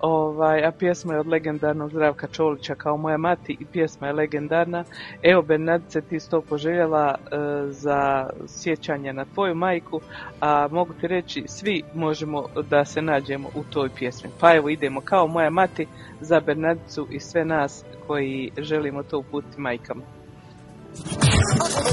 [0.01, 4.85] Ovaj, a pjesma je od legendarnog Zdravka Čolića kao moja mati i pjesma je legendarna.
[5.23, 7.37] Evo Bernadice ti si to poželjela e,
[7.71, 10.01] za sjećanje na tvoju majku,
[10.41, 14.31] a mogu ti reći svi možemo da se nađemo u toj pjesmi.
[14.41, 15.87] Pa evo idemo kao moja mati
[16.21, 20.03] za Bernadicu i sve nas koji želimo to uputiti majkama.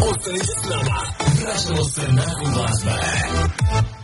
[0.09, 0.97] Ostanite s nama.
[1.41, 4.02] Vraćamo se nakon glazbe.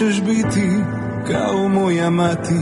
[0.00, 0.70] Nećeš biti
[1.32, 2.60] kao moja mati.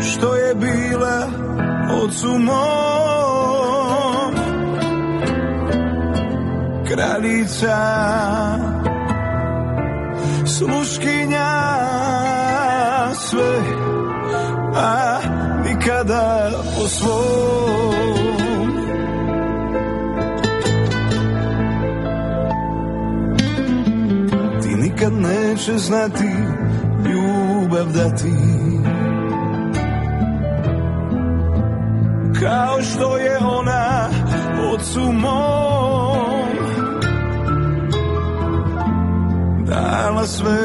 [0.00, 1.28] Što je bila
[2.04, 2.48] ocu mom
[6.88, 7.78] Kraljica
[10.46, 11.48] Sluškinja
[13.14, 13.60] sve
[14.74, 15.18] A
[15.64, 17.97] nikada po svom
[25.08, 26.28] nikad neće znati
[27.04, 28.32] ljubav dati
[32.40, 34.08] Kao što je ona
[34.74, 36.48] ocu mom
[39.66, 40.64] Dala sve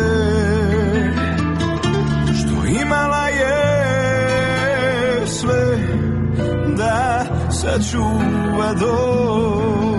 [2.34, 3.68] što imala je
[5.28, 5.78] sve
[6.78, 9.93] Da sačuva dom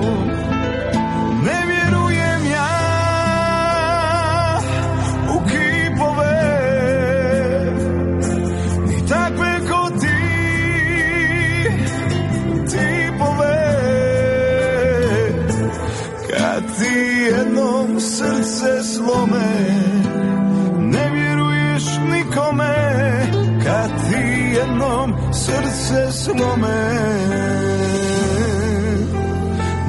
[25.84, 26.84] srce slome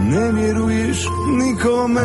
[0.03, 1.05] Ne vjeruješ
[1.37, 2.01] nikome.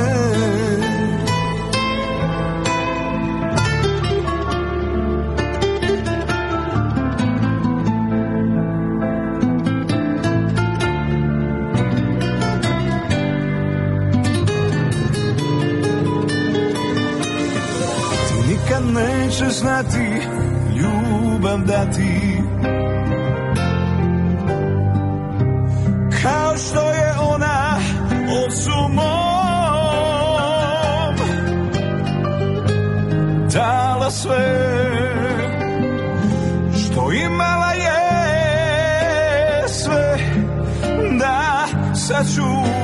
[18.28, 20.06] Ti nikad nećeš znati
[20.76, 22.29] ljubav dati
[42.30, 42.79] sačuva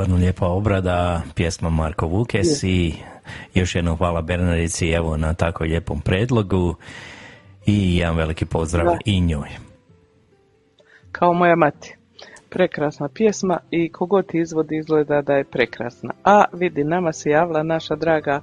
[0.00, 2.94] stvarno lijepa obrada, pjesma Marko Vukes i
[3.54, 6.74] još jednom hvala Bernardici evo na tako lijepom predlogu
[7.66, 8.98] i jedan veliki pozdrav Da.
[9.04, 9.48] i njoj.
[11.12, 11.96] Kao moja mati.
[12.50, 16.10] Prekrasna pjesma i kogod ti izvodi izgleda da je prekrasna.
[16.24, 18.40] A vidi, nama se javila naša draga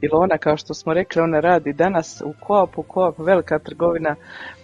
[0.00, 4.16] Ilona, kao što smo rekli, ona radi danas u Coop, u Coop, velika trgovina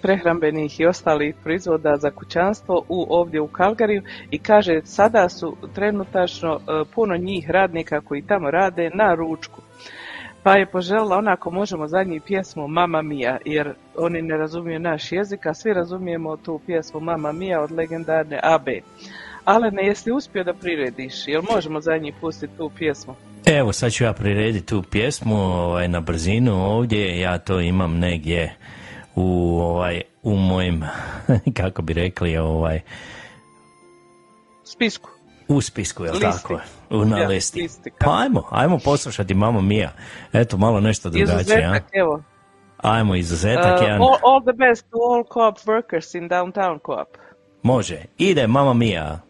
[0.03, 6.55] prehrambenih i ostalih proizvoda za kućanstvo u, ovdje u Kalgariju i kaže sada su trenutačno
[6.55, 9.61] e, puno njih radnika koji tamo rade na ručku.
[10.43, 15.47] Pa je poželjela onako možemo zadnji pjesmu Mama Mia, jer oni ne razumiju naš jezik,
[15.47, 18.67] a svi razumijemo tu pjesmu Mama Mia od legendarne AB.
[19.45, 21.29] Ale ne, jesi uspio da prirediš?
[21.29, 23.15] Jel možemo zadnji pustiti tu pjesmu?
[23.47, 28.55] Evo sad ću ja prirediti tu pjesmu ovaj, na brzinu ovdje, ja to imam negdje
[29.15, 29.23] u,
[29.61, 30.85] ovaj, u mojim,
[31.57, 32.81] kako bi rekli, ovaj,
[34.65, 35.11] Spisku.
[35.49, 36.43] u spisku, jel Listi.
[36.43, 36.61] tako?
[36.91, 37.69] U, na Ja, listi.
[38.01, 39.91] Pa ajmo, ajmo poslušati Mama Mia.
[40.33, 41.35] Eto, malo nešto drugačije?
[41.41, 42.23] Izuzetak, evo.
[42.79, 44.01] Ajmo, izuzetak Uh, jedan.
[44.03, 47.09] all, all the best to all co-op workers in downtown co-op.
[47.63, 47.99] Može.
[48.19, 49.21] Ide Mama Mia.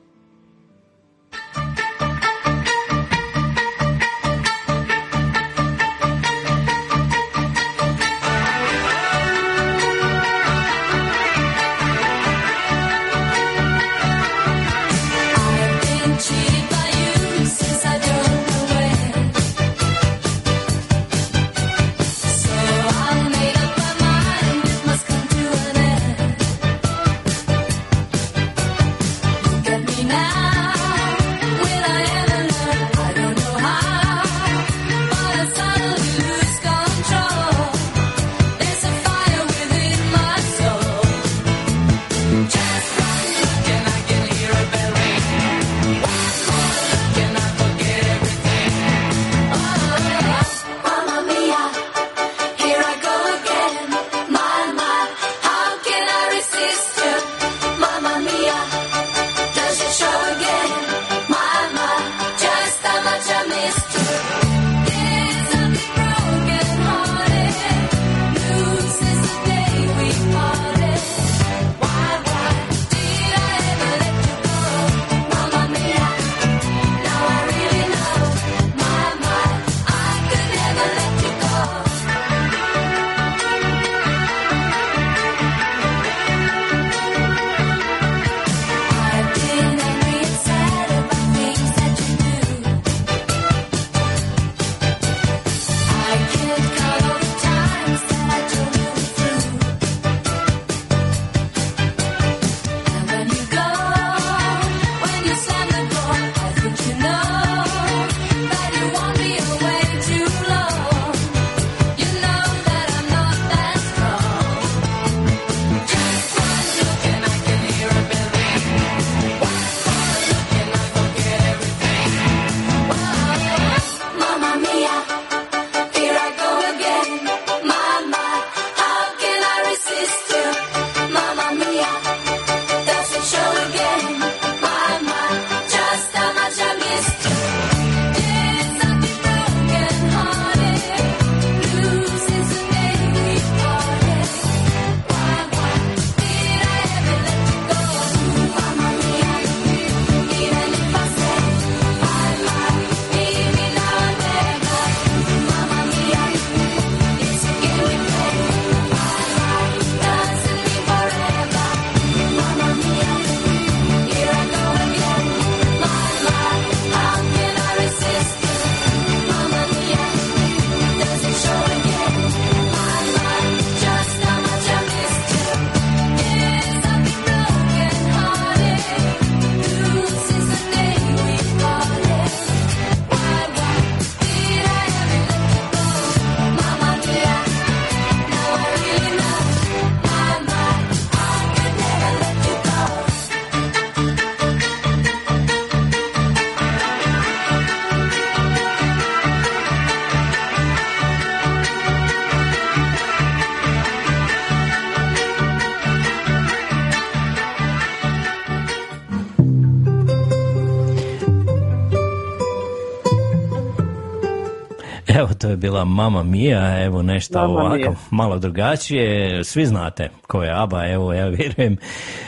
[215.62, 217.92] Bila Mama Mia, evo nešto Mamma ovako Mia.
[218.10, 219.04] malo drugačije.
[219.44, 221.76] Svi znate ko je ABBA, evo ja vjerujem,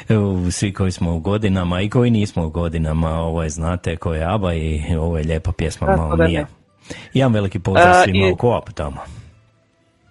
[0.08, 4.14] evo, svi koji smo u godinama i koji nismo u godinama, ovo je znate ko
[4.14, 6.28] je ABBA i ovo je lijepa pjesma Mama da ne.
[6.28, 6.46] Mia.
[7.14, 8.96] Jedan veliki pozdrav svima i- u Koopu tamo.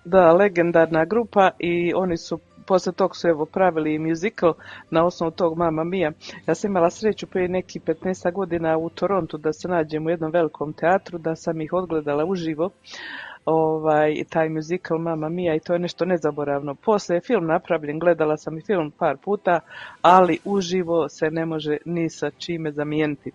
[0.06, 4.53] Da, legendarna grupa i oni su poslije tog su evo pravili i musical
[4.90, 6.11] na osnovu tog Mama Mia.
[6.48, 10.31] Ja sam imala sreću prije nekih 15 godina u Torontu da se nađem u jednom
[10.31, 12.69] velikom teatru, da sam ih odgledala uživo
[13.45, 16.76] ovaj, taj musical Mama Mia i to je nešto nezaboravno.
[16.76, 19.60] Poslije je film napravljen, gledala sam i film par puta,
[20.02, 23.32] ali uživo se ne može ni sa čime zamijeniti.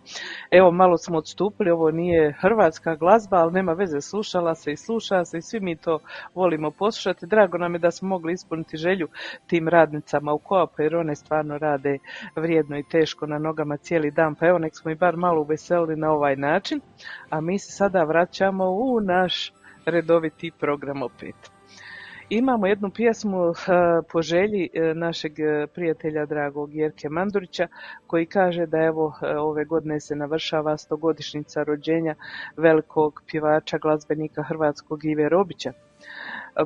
[0.50, 5.24] Evo, malo smo odstupili, ovo nije hrvatska glazba, ali nema veze, slušala se i sluša
[5.24, 5.98] se i svi mi to
[6.34, 7.26] volimo poslušati.
[7.26, 9.08] Drago nam je da smo mogli ispuniti želju
[9.46, 11.98] tim radnicama u Koopu, jer one stvarno rade
[12.36, 15.96] vrijedno i teško na nogama cijeli dan, pa evo nek smo i bar malo uveselili
[15.96, 16.80] na ovaj način,
[17.30, 19.52] a mi se sada vraćamo u naš
[19.90, 21.58] redoviti program opet.
[22.30, 23.54] Imamo jednu pjesmu eh,
[24.12, 27.68] po želji eh, našeg eh, prijatelja dragog Jerke Mandurića
[28.06, 32.14] koji kaže da evo ove godine se navršava stogodišnjica rođenja
[32.56, 35.72] velikog pjevača glazbenika hrvatskog Ive Robića.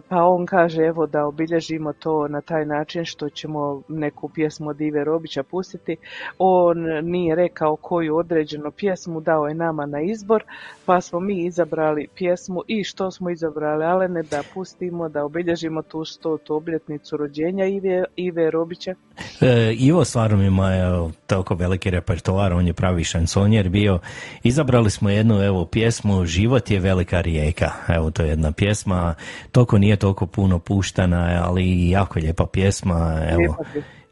[0.09, 4.81] Pa on kaže evo da obilježimo to na taj način što ćemo neku pjesmu od
[4.81, 5.97] Ive Robića pustiti.
[6.39, 10.45] On nije rekao koju određenu pjesmu, dao je nama na izbor,
[10.87, 15.83] pa smo mi izabrali pjesmu i što smo izabrali, ale ne da pustimo, da obilježimo
[15.83, 18.95] tu stotu obljetnicu rođenja Ive, Ive Robića.
[19.41, 20.71] E, Ivo stvarno ima
[21.27, 23.99] toliko veliki repertoar, on je pravi šansonjer bio.
[24.43, 27.71] Izabrali smo jednu evo pjesmu Život je velika rijeka.
[27.89, 29.15] Evo to je jedna pjesma,
[29.53, 33.21] toliko nije toliko puno puštana, ali jako lijepa pjesma.
[33.29, 33.57] Evo,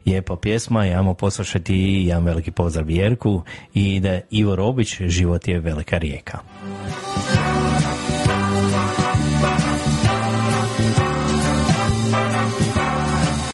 [0.05, 0.87] Lijepa pjesma.
[0.87, 3.41] i ajmo poslušati i jedan veliki pozdrav Jerku
[3.73, 6.39] i da Ivo Robić, Život je velika rijeka.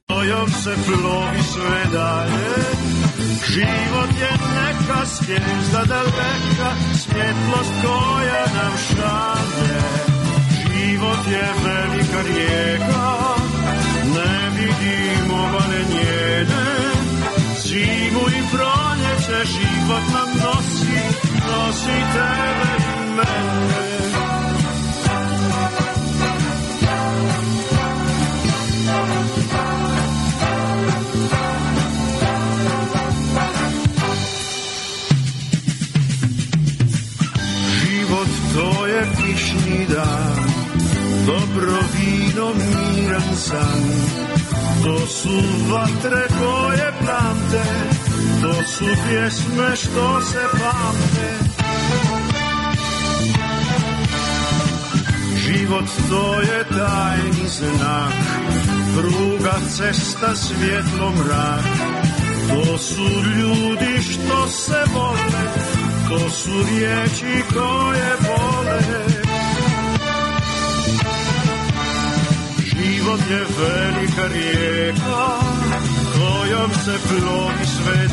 [0.08, 2.56] kojom se plovi sve dalje
[3.48, 10.17] Život je neka zvijezda daleka Svjetlost koja nam šalje
[10.88, 13.36] Život je velika rijeka
[14.16, 16.66] Ne vidimo obale njene.
[17.64, 21.00] Zimu i proljeće život nam nosi
[21.48, 23.88] Nosi tebe i mene.
[37.70, 40.47] Život to je kišni dan,
[41.28, 43.84] dobro vino, miran san.
[44.84, 45.42] To su
[45.72, 47.64] vatre koje plamte,
[48.42, 51.30] to su pjesme što se pamte.
[55.36, 58.14] Život to je tajni znak,
[58.96, 61.66] pruga, cesta, svjetlo, mrak.
[62.50, 63.04] To su
[63.38, 65.44] ljudi što se vole,
[66.10, 69.17] to su riječi koje vole.
[73.08, 75.28] Život je velika rijeka,
[76.14, 78.08] kojom se plovi sve.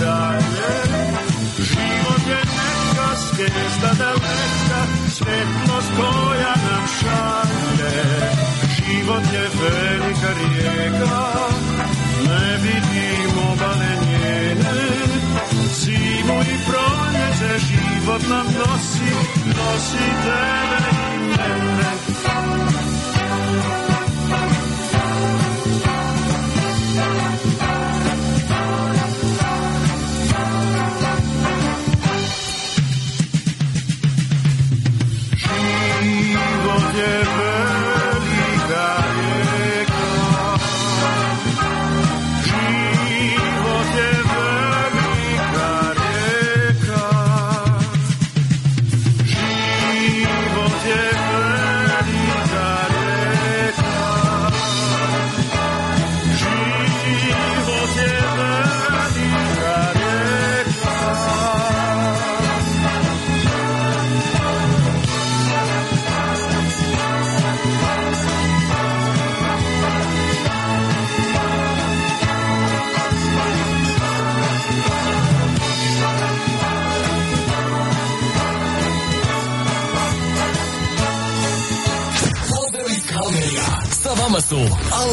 [1.58, 4.80] Život je neka zvijezda daleka,
[5.10, 7.92] svjetlost koja nam šalje.
[8.76, 11.22] Život je velika rijeka,
[12.28, 14.54] ne vidimo obale njene.
[16.42, 19.14] I proljeće život nam nosi,
[19.46, 21.04] nosi tebe.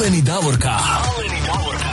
[0.01, 0.69] Alen i Davorka.
[0.69, 1.91] Alen i Davorka.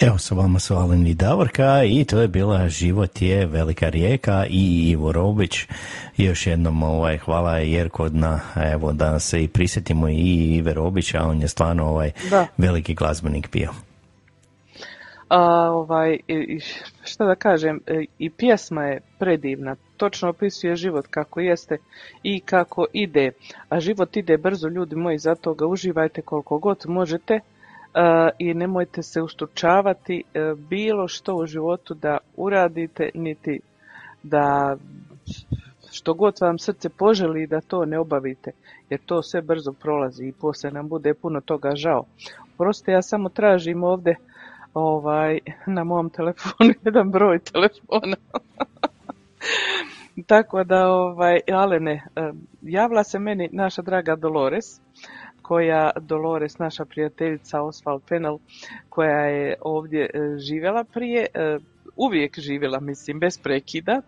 [0.00, 4.46] Evo, sa vama su Alen i Davorka i to je bila Život je velika rijeka
[4.46, 5.66] i Ivo Robić.
[6.16, 10.14] Još jednom ovaj, hvala Jerko na, evo, da se i prisjetimo i
[10.54, 12.46] Ive Robića, on je stvarno ovaj, Da.
[12.56, 13.70] veliki glazbenik bio.
[15.28, 15.40] A,
[15.70, 16.60] ovaj, i- i
[17.04, 21.76] šta da kažem, e, i pjesma je predivna, točno opisuje život kako jeste
[22.22, 23.30] i kako ide,
[23.68, 27.40] a život ide brzo ljudi moji, zato ga uživajte koliko god možete
[27.94, 33.60] a, i nemojte se ustručavati e, bilo što u životu da uradite, niti
[34.22, 34.76] da
[35.92, 38.50] što god vam srce poželi da to ne obavite,
[38.90, 42.04] jer to sve brzo prolazi i poslije nam bude puno toga žao.
[42.58, 44.16] Proste, ja samo tražim ovdje
[44.74, 45.38] ovaj,
[45.76, 48.16] na mom telefonu jedan broj telefona.
[50.26, 52.02] Tako da, ovaj, Alene,
[52.62, 54.80] javila se meni naša draga Dolores,
[55.42, 58.38] koja, Dolores, naša prijateljica Oswald Penel,
[58.88, 60.08] koja je ovdje eh,
[60.48, 61.58] živjela prije, eh,
[61.96, 64.00] uvijek živjela, mislim, bez prekida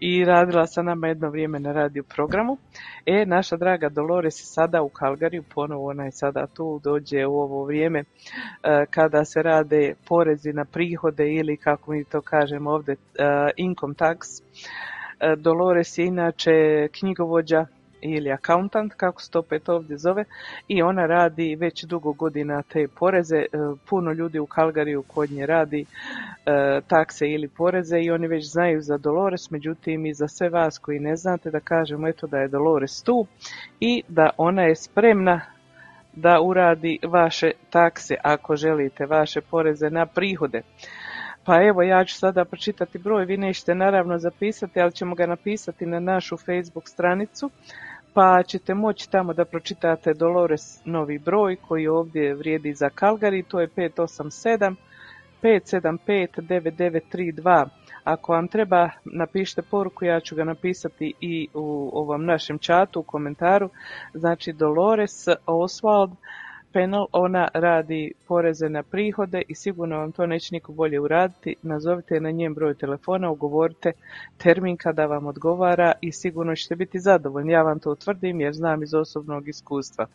[0.00, 2.56] i radila sa nama jedno vrijeme na radio programu.
[3.06, 7.32] E, naša draga Dolores je sada u Kalgariju, ponovo ona je sada tu, dođe u
[7.32, 8.04] ovo vrijeme e,
[8.90, 12.98] kada se rade porezi na prihode ili kako mi to kažemo ovdje e,
[13.56, 14.42] income tax.
[15.20, 17.66] E, Dolores je inače knjigovođa
[18.00, 20.24] ili accountant, kako se to opet ovdje zove,
[20.68, 23.36] i ona radi već dugo godina te poreze.
[23.36, 23.46] E,
[23.88, 25.80] Puno ljudi u Kalgariju kod nje radi
[26.46, 30.78] e, takse ili poreze i oni već znaju za Dolores, međutim i za sve vas
[30.78, 33.26] koji ne znate da kažemo eto da je Dolores tu
[33.80, 35.40] i da ona je spremna
[36.16, 40.62] da uradi vaše takse ako želite, vaše poreze na prihode.
[41.46, 45.86] Pa evo ja ću sada pročitati broj, vi nećete naravno zapisati, ali ćemo ga napisati
[45.86, 47.50] na našu Facebook stranicu,
[48.14, 53.60] pa ćete moći tamo da pročitate Dolores novi broj koji ovdje vrijedi za Calgary, to
[53.60, 54.74] je 587
[55.42, 57.68] 575 9932.
[58.04, 63.02] Ako vam treba, napišite poruku, ja ću ga napisati i u ovom našem čatu, u
[63.02, 63.70] komentaru.
[64.14, 66.16] Znači Dolores Oswald
[66.72, 71.56] Penal, ona radi poreze na prihode i sigurno vam to neće niko bolje uraditi.
[71.62, 73.92] Nazovite na njen broj telefona, ugovorite
[74.38, 77.52] termin kada vam odgovara i sigurno ćete biti zadovoljni.
[77.52, 80.06] Ja vam to utvrdim jer znam iz osobnog iskustva.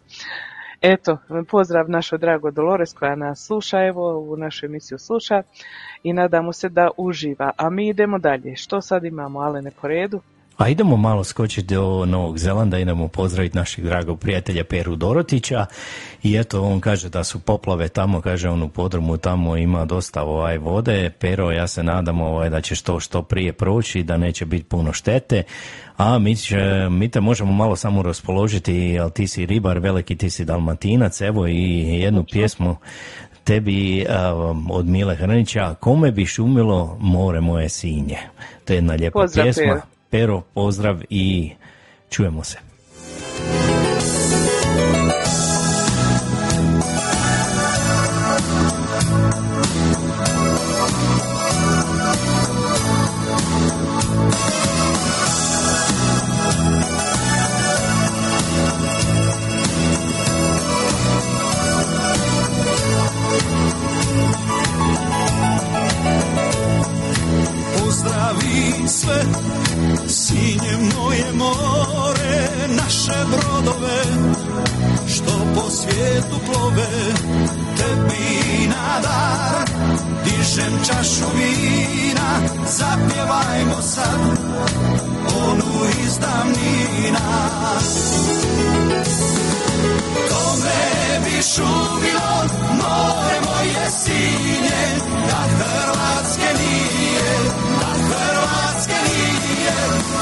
[0.82, 1.18] Eto,
[1.48, 5.44] pozdrav našoj drago Dolores koja nas sluša, evo u našu emisiju sluša
[6.03, 7.52] i nadamo se da uživa.
[7.57, 8.56] A mi idemo dalje.
[8.56, 10.22] Što sad imamo, Alene, po redu?
[10.57, 15.65] A idemo malo skočiti do Novog Zelanda, idemo pozdraviti našeg dragog prijatelja Peru Dorotića
[16.23, 20.23] i eto on kaže da su poplave tamo, kaže on u podrumu tamo ima dosta
[20.23, 24.45] ovaj vode, Pero ja se nadam ovaj, da će što što prije proći, da neće
[24.45, 25.44] biti puno štete,
[25.98, 30.30] a mi, će, mi te možemo malo samo raspoložiti, jer ti si ribar, veliki ti
[30.30, 32.76] si dalmatinac, evo i jednu pjesmu
[33.44, 38.18] tebi um, od Mile Hrnića, kome bi šumilo more moje sinje.
[38.65, 39.64] To je jedna lijepa Pozdrav, pjesma.
[39.64, 39.90] Pero.
[40.12, 41.52] Pero, pozdrav i
[42.10, 42.58] čujemo se.
[76.82, 77.14] Plove,
[77.78, 79.66] tebi na dar
[80.24, 82.30] dižem čašu vina,
[82.68, 84.20] zapjevajmo sad
[85.45, 87.28] onu iz davnina.
[90.30, 92.34] Kome bi šumilo
[92.72, 94.84] more moje sinje,
[95.28, 97.34] da Hrvatske nije,
[97.80, 99.78] da Hrvatske nije.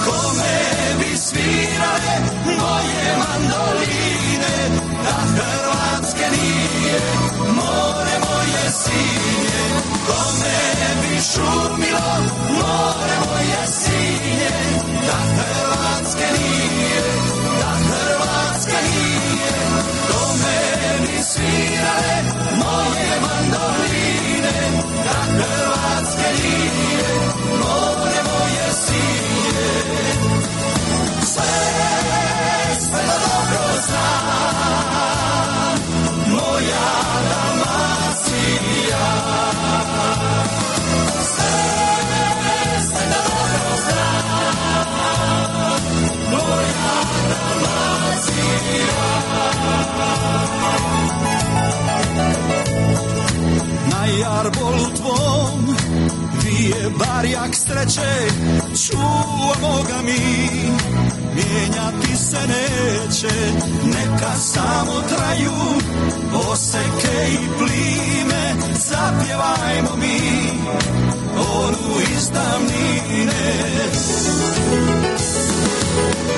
[0.06, 0.60] Kome
[1.00, 2.16] bi svirale
[2.46, 4.09] moje mandoline,
[8.70, 9.60] moje sinje.
[57.90, 58.34] Neće
[58.88, 60.50] Čuvamo ga mi
[61.36, 63.36] Mijenjati se neće.
[63.84, 65.52] Neka samo traju
[66.52, 70.50] Oseke i plime Zapjevajmo mi
[71.38, 73.54] Onu iz davnine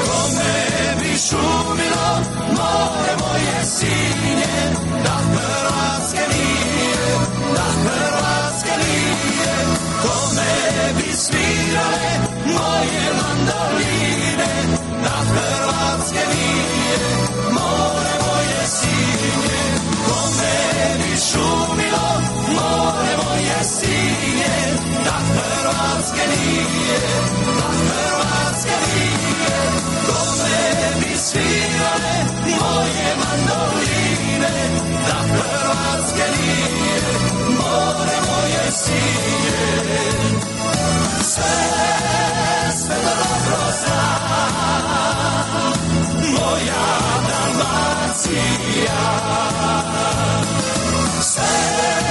[0.05, 2.19] Kome bi šumilo
[2.49, 6.95] More moje sinje Da Hrvatske nije
[7.55, 7.80] Da
[10.31, 12.07] Kome bi svirale
[12.45, 14.51] Moje mandoline
[15.03, 16.97] Da Hrvatske nije
[17.51, 19.63] More moje sinje
[20.07, 20.55] Kome
[20.97, 22.07] bi šumilo
[22.47, 24.55] More moje sinje
[25.05, 26.99] Da Hrvatske nije
[27.57, 29.61] Da Hrvatske nije.
[30.05, 32.10] Kome bi svirale
[37.71, 39.63] More moje sinje
[41.23, 41.53] Sve,
[42.77, 44.21] sve dobro znam
[46.33, 46.85] Moja
[47.27, 49.01] Dalmacija
[51.21, 52.10] sve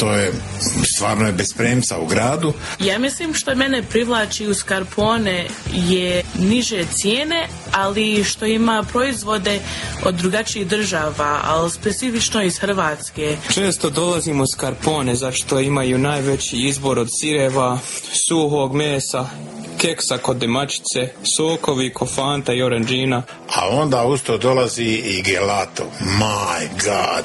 [0.00, 0.32] To je
[0.94, 2.52] stvarno je bez premca u gradu.
[2.80, 9.60] Ja mislim što mene privlači u Skarpone je niže cijene, ali što ima proizvode
[10.04, 13.36] od drugačijih država, ali specifično iz Hrvatske.
[13.54, 17.78] Često dolazimo s Karpone zašto imaju najveći izbor od sireva,
[18.28, 19.28] suhog mesa,
[19.78, 23.22] keksa kod demačice, sokovi, kofanta i oranđina.
[23.56, 25.90] A onda uz to dolazi i gelato.
[26.00, 27.24] My God!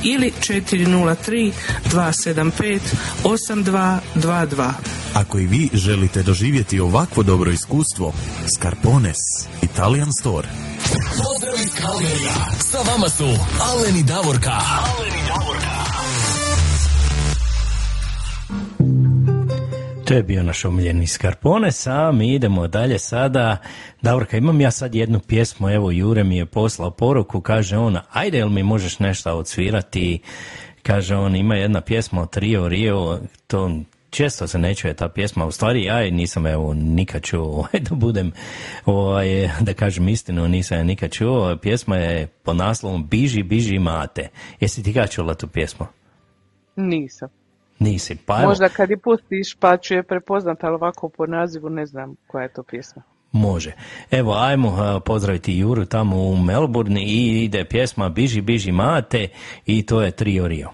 [0.03, 1.51] ili 403
[1.91, 2.79] 275
[3.23, 4.71] 8222.
[5.13, 8.13] Ako i vi želite doživjeti ovakvo dobro iskustvo,
[8.57, 9.17] Scarpones
[9.61, 10.49] Italian Store.
[10.91, 12.33] Pozdrav iz Kalgerija.
[12.71, 13.25] Sa vama su
[13.61, 14.51] Alen i Davorka.
[14.51, 15.30] Alen i Davorka.
[20.05, 23.57] To je bio naš omiljeni Skarpones, a mi idemo dalje sada.
[24.01, 28.37] Davorka, imam ja sad jednu pjesmu, evo Jure mi je poslao poruku, kaže on, ajde
[28.37, 30.19] jel mi možeš nešto odsvirati?
[30.83, 33.71] Kaže on, ima jedna pjesma od Rio Rio, to
[34.09, 37.95] često se ne čuje ta pjesma, u stvari ja nisam evo nikad čuo, ovaj, da
[37.95, 38.31] budem,
[38.85, 44.29] ovaj, da kažem istinu, nisam je nikad čuo, pjesma je pod naslovom Biži, biži mate.
[44.59, 45.85] Jesi ti ga čula tu pjesmu?
[46.75, 47.40] Nisam.
[47.81, 51.69] Nisi, pa evo, Možda kad je pustiš pa ću je prepoznat, ali ovako po nazivu
[51.69, 53.01] ne znam koja je to pjesma.
[53.31, 53.71] Može.
[54.11, 59.27] Evo, ajmo a, pozdraviti Juru tamo u Melbourne i ide pjesma Biži, biži mate
[59.65, 60.69] i to je Trio Rio.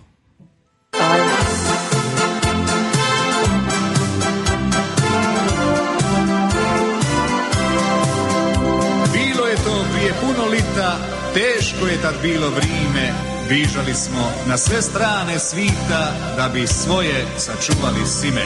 [9.13, 10.97] Bilo je to prije puno lita,
[11.33, 18.05] teško je tad bilo vrime, vižali smo na sve strane svita da bi svoje sačuvali
[18.05, 18.45] sime.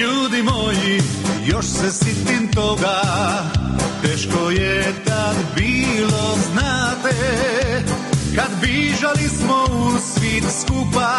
[0.00, 1.02] Ljudi moji,
[1.46, 3.02] još se sitim toga,
[4.02, 7.16] teško je tad bilo, znate,
[8.36, 11.16] kad bižali smo u svit skupa,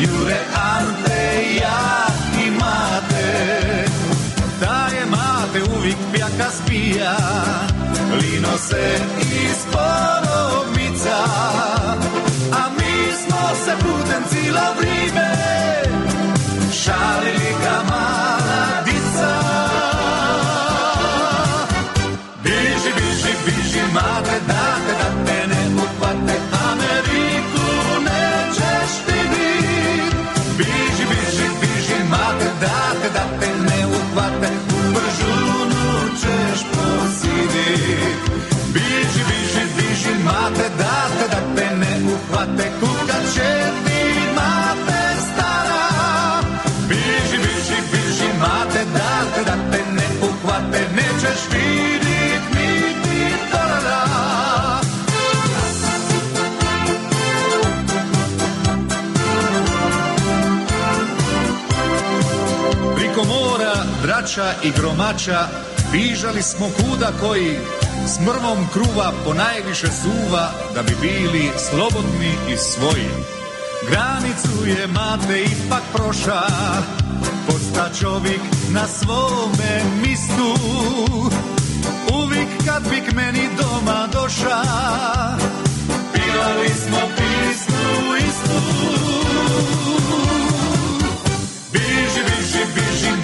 [0.00, 0.38] Jure,
[0.76, 2.06] Ante, ja
[2.46, 3.84] i Mate.
[4.60, 7.16] Da je mate uvijek pjaka spija
[8.20, 9.66] Lino se iz
[14.14, 15.32] se putem cijelo vrijeme
[16.72, 18.23] Šalili ka mala
[64.24, 65.48] drača i gromača,
[65.92, 67.58] bižali smo kuda koji
[68.06, 73.10] s mrvom kruva po najviše suva, da bi bili slobodni i svoji.
[73.90, 76.42] Granicu je mate ipak proša,
[77.46, 78.40] posta čovjek
[78.70, 80.54] na svome mistu.
[82.14, 84.62] Uvijek kad bi k meni doma doša,
[86.12, 89.93] pivali smo pismu istu.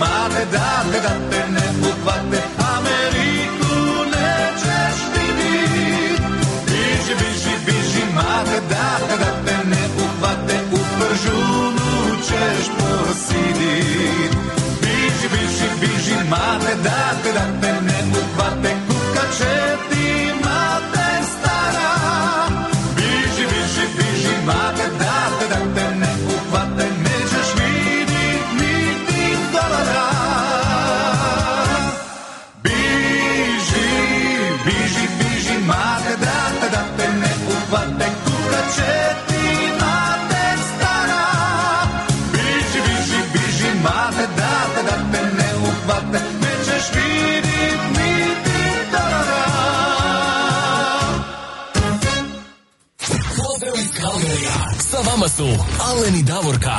[0.01, 2.41] Biži, mate, date, da te ne uhvate
[2.77, 3.75] Ameriku
[4.13, 6.23] nećeš vidit
[6.67, 14.33] Biži, biži, biži, mate, date, da te ne uhvate U pržunu ćeš posidit
[14.81, 17.80] Biži, biži, biži, mate, date, da te ne uhvate
[56.11, 56.77] Alen i Davorka.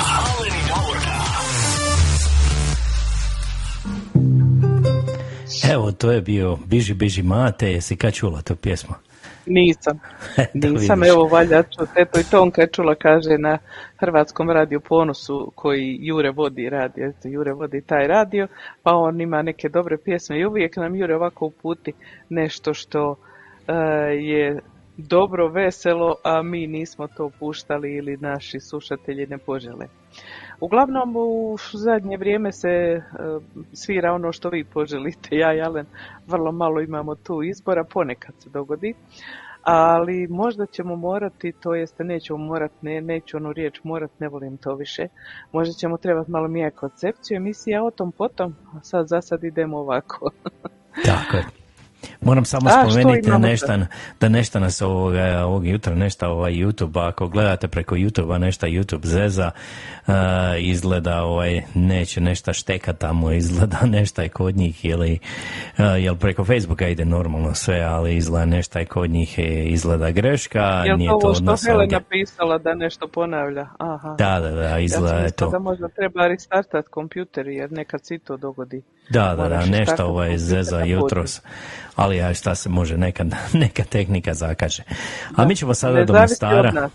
[5.74, 8.95] Evo, to je bio Biži, biži mate, jesi kad čula tu pjesmu?
[9.45, 9.99] Nisam.
[10.53, 11.14] Nisam, vidiš.
[11.14, 11.90] evo valja čut.
[11.95, 13.58] Eto i Tonka čula, kaže na
[13.99, 18.48] Hrvatskom radiju Ponosu koji Jure vodi radio, eto Jure vodi taj radio,
[18.84, 21.94] pa on ima neke dobre pjesme i uvijek nam Jure ovako uputi
[22.30, 23.16] nešto što
[23.68, 23.74] e,
[24.14, 24.60] je
[24.97, 29.88] dobro, veselo, a mi nismo to puštali ili naši slušatelji ne požele.
[30.59, 33.01] Uglavnom u zadnje vrijeme se e,
[33.73, 35.35] svira ono što vi poželite.
[35.35, 35.85] Ja i Alen
[36.27, 38.93] vrlo malo imamo tu izbora, ponekad se dogodi.
[39.63, 44.57] Ali možda ćemo morati, to jeste nećemo morati, ne, neću onu riječ morat, ne volim
[44.57, 45.07] to više.
[45.51, 49.77] Možda ćemo trebati malo mijenjati koncepciju emisija o tom potom, a sad za sad idemo
[49.77, 50.31] ovako.
[51.05, 51.60] Tako je.
[52.22, 53.73] Moram samo A, spomenuti nešto,
[54.19, 59.06] da nešto nas ovoga, ovog jutra, nešto ovaj YouTube, ako gledate preko YouTube-a nešto YouTube
[59.06, 59.52] zeza,
[60.07, 65.19] a, izgleda ovaj, neće nešto šteka tamo, izgleda nešto je kod njih ili,
[65.78, 70.11] a, jel preko Facebooka ide normalno sve, ali izgleda nešto je kod njih e, izgleda
[70.11, 71.99] greška, Jel nije to ovo što Helena ovdje.
[72.10, 73.68] pisala da nešto ponavlja?
[73.78, 74.15] Aha.
[74.18, 75.49] Da, da, da, izgleda ja to.
[75.49, 78.82] da možda treba restartat kompjuter jer nekad se i to dogodi.
[79.11, 81.41] Da, da, da, nešto restartat ovaj kompjuter zeza jutros,
[81.95, 83.25] ali ja šta se može, neka,
[83.63, 84.83] neka tehnika zakaže.
[85.35, 86.89] A mi ćemo sada do Mostara.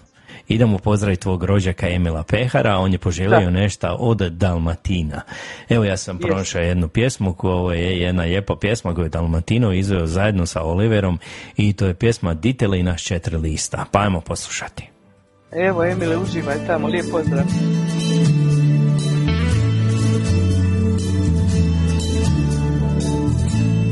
[0.48, 5.20] Idemo pozdraviti tvog rođaka Emila Pehara, on je poželio nešto od Dalmatina.
[5.68, 10.06] Evo ja sam pronašao jednu pjesmu koja je jedna lijepa pjesma koju je Dalmatino izveo
[10.06, 11.18] zajedno sa Oliverom
[11.56, 13.84] i to je pjesma Diteli naš četiri lista.
[13.92, 14.90] Pa ajmo poslušati.
[15.52, 17.44] Evo Emile, uživaj tamo, lijep pozdrav.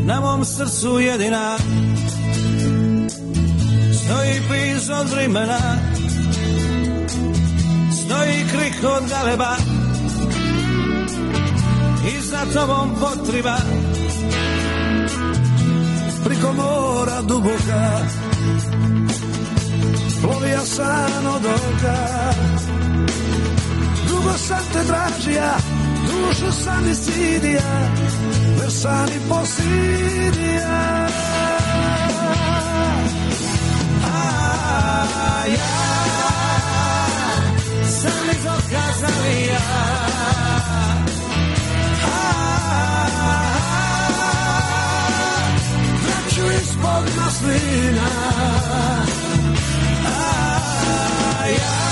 [0.04, 1.56] Na mom srcu jedina.
[3.92, 5.58] Stoji pis od vremena
[7.92, 9.56] Stoji krik od galeba.
[12.08, 13.56] I za tobom potriba
[16.24, 18.00] Priko mora duboka.
[20.22, 21.96] Plovija san od oka.
[24.08, 25.56] Dugo sam te tražija
[26.06, 27.90] Dušu sam isidija
[28.58, 31.08] Ver sam i posidija
[34.04, 35.84] A ja.
[37.88, 39.60] Sam iz oka zavija
[42.02, 42.26] A
[46.02, 48.08] Vraću ispod maslina
[51.40, 51.84] A ja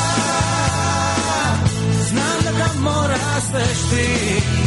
[2.09, 4.62] znam da tamo rasteš ti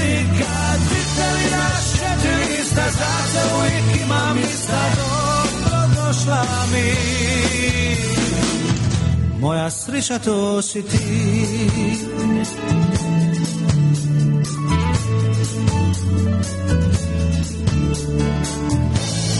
[0.00, 4.82] Si kad vidjeli naš četiri lista Za te uvijek imam ista
[5.64, 7.20] Dobro došla mi
[9.40, 10.98] Moja sreća to si ti.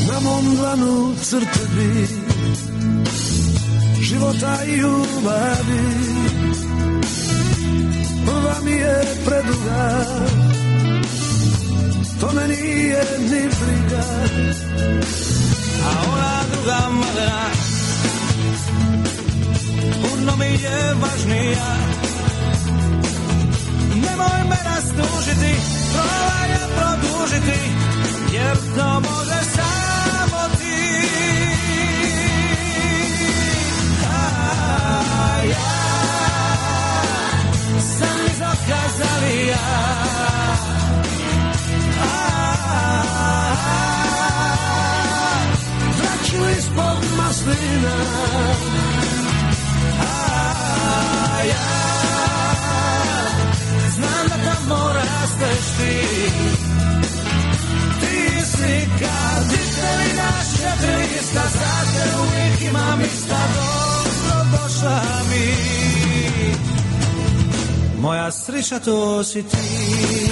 [0.08, 2.06] Na mom dlanu crtevi
[4.00, 6.20] Života i ljubavi.
[8.26, 10.49] Prva mi je preduga
[12.20, 14.04] To me nije ni briga.
[15.84, 17.44] A ona druga malena
[20.02, 21.76] Puno mi je važnija.
[23.94, 25.54] Nemoj me rastužiti
[25.92, 27.60] Probaj je produžiti
[28.32, 30.80] Jer to može samo ti.
[34.08, 34.10] A
[35.50, 35.70] ja
[37.80, 38.70] Sam iz Vraću
[47.46, 47.96] maslina
[50.00, 51.70] A ja
[53.94, 55.96] Znam da tamo rasteš ti.
[58.00, 65.54] Ti si kad vidjeli naš četiri lista Za te uvijek imam ista Dobro došla mi.
[68.00, 70.29] Moja sreća to si ti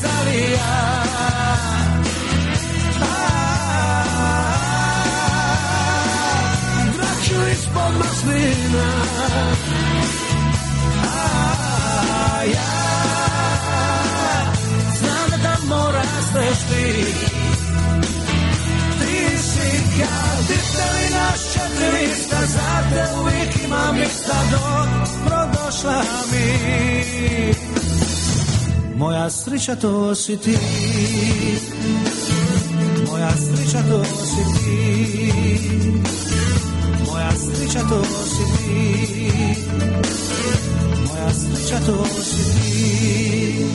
[0.00, 1.02] iz okazalija
[6.96, 8.92] Vraću ispod maslina
[12.36, 12.80] A ja.
[14.98, 17.04] Znam da tamo rasteš ti
[19.00, 26.02] Ti si kad vidjeli naš četiri lista Za te uvijek imam ista Dobro došla
[26.32, 27.59] mi
[29.00, 30.56] Moja sreća to si ti
[33.10, 35.32] Moja sreća to si ti
[37.06, 39.32] Moja sreća to si ti
[41.06, 43.66] Moja sreća to si ti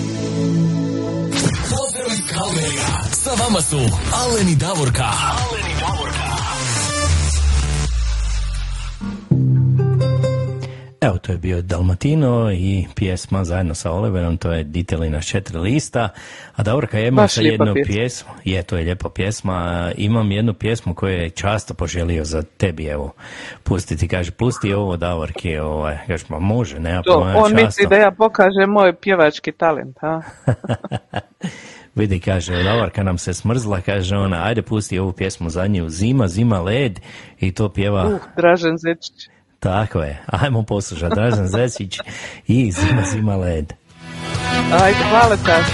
[1.61, 3.03] Pozdrav iz Kalmerija.
[3.11, 3.77] Sa vama su
[4.13, 5.03] Alen i Davorka.
[5.03, 5.64] Alen
[11.05, 15.57] Evo, to je bio Dalmatino i pjesma zajedno sa Oliverom, to je Diteli na četiri
[15.57, 16.09] lista.
[16.55, 17.93] A Davorka, ja imam sa jednu pjesma.
[17.93, 22.85] pjesmu, je, to je lijepa pjesma, imam jednu pjesmu koju je často poželio za tebi,
[22.85, 23.13] evo,
[23.63, 27.89] pustiti, kaže, pusti ovo Davorki, ovaj, kaže, ma može, nema To, on misli často.
[27.89, 30.21] da ja pokažem moj pjevački talent, a?
[31.95, 36.27] Vidi, kaže, Davorka nam se smrzla, kaže ona, ajde pusti ovu pjesmu za nju, zima,
[36.27, 36.99] zima, led,
[37.39, 39.34] i to pjeva, Uh, Dražen Zečić.
[39.65, 41.99] Tako je, ajmo poslušati, Dražen Zesić
[42.47, 43.73] i zima, zima, led.
[44.83, 45.65] Ajde, hvala taš.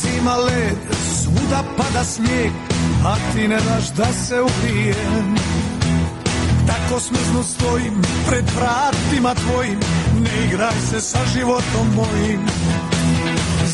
[0.00, 0.78] Zima, led,
[1.22, 2.52] svuda pada snijeg,
[3.04, 5.36] a ti ne daš da se ubrijem.
[6.66, 9.80] Tako smrznu stojim pred vratima tvojim,
[10.20, 12.40] ne igraj se sa životom mojim.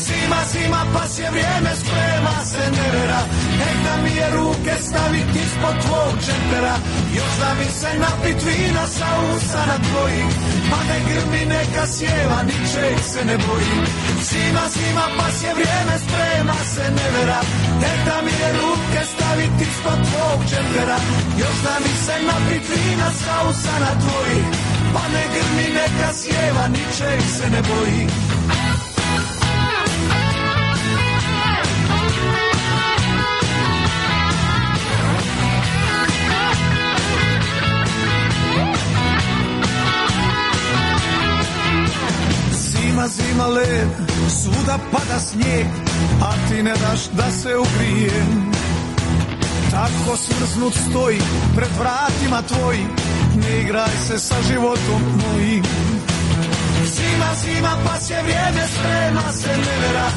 [0.07, 3.21] Zima, zima, pas je vrijeme, sprema se nevera,
[3.59, 6.75] nek da mi je ruke stavit ispod tvog džempera,
[7.17, 10.31] još da mi se napit vina sa usana tvojih,
[10.69, 13.83] pa ne grmi neka sjeva, ničeg se ne bojim.
[14.29, 17.39] Zima, zima, pas je vrijeme, sprema se nevera,
[17.81, 20.97] nek da mi je ruke stavit ispod tvog džempera,
[21.41, 24.45] još da mi se napit vina sa usana tvojih,
[24.93, 28.36] pa ne grmi neka sjeva, ničeg se ne bojim.
[45.37, 45.67] Snijeg,
[46.21, 48.51] a ti ne daš da se ugrijem.
[49.71, 51.21] Tako smrznut stoji
[51.55, 52.89] pred vratima tvojim,
[53.35, 55.63] ne igraj se sa životom mojim.
[56.95, 60.07] Zima, zima, pas je vrijeme, sprema se nevera.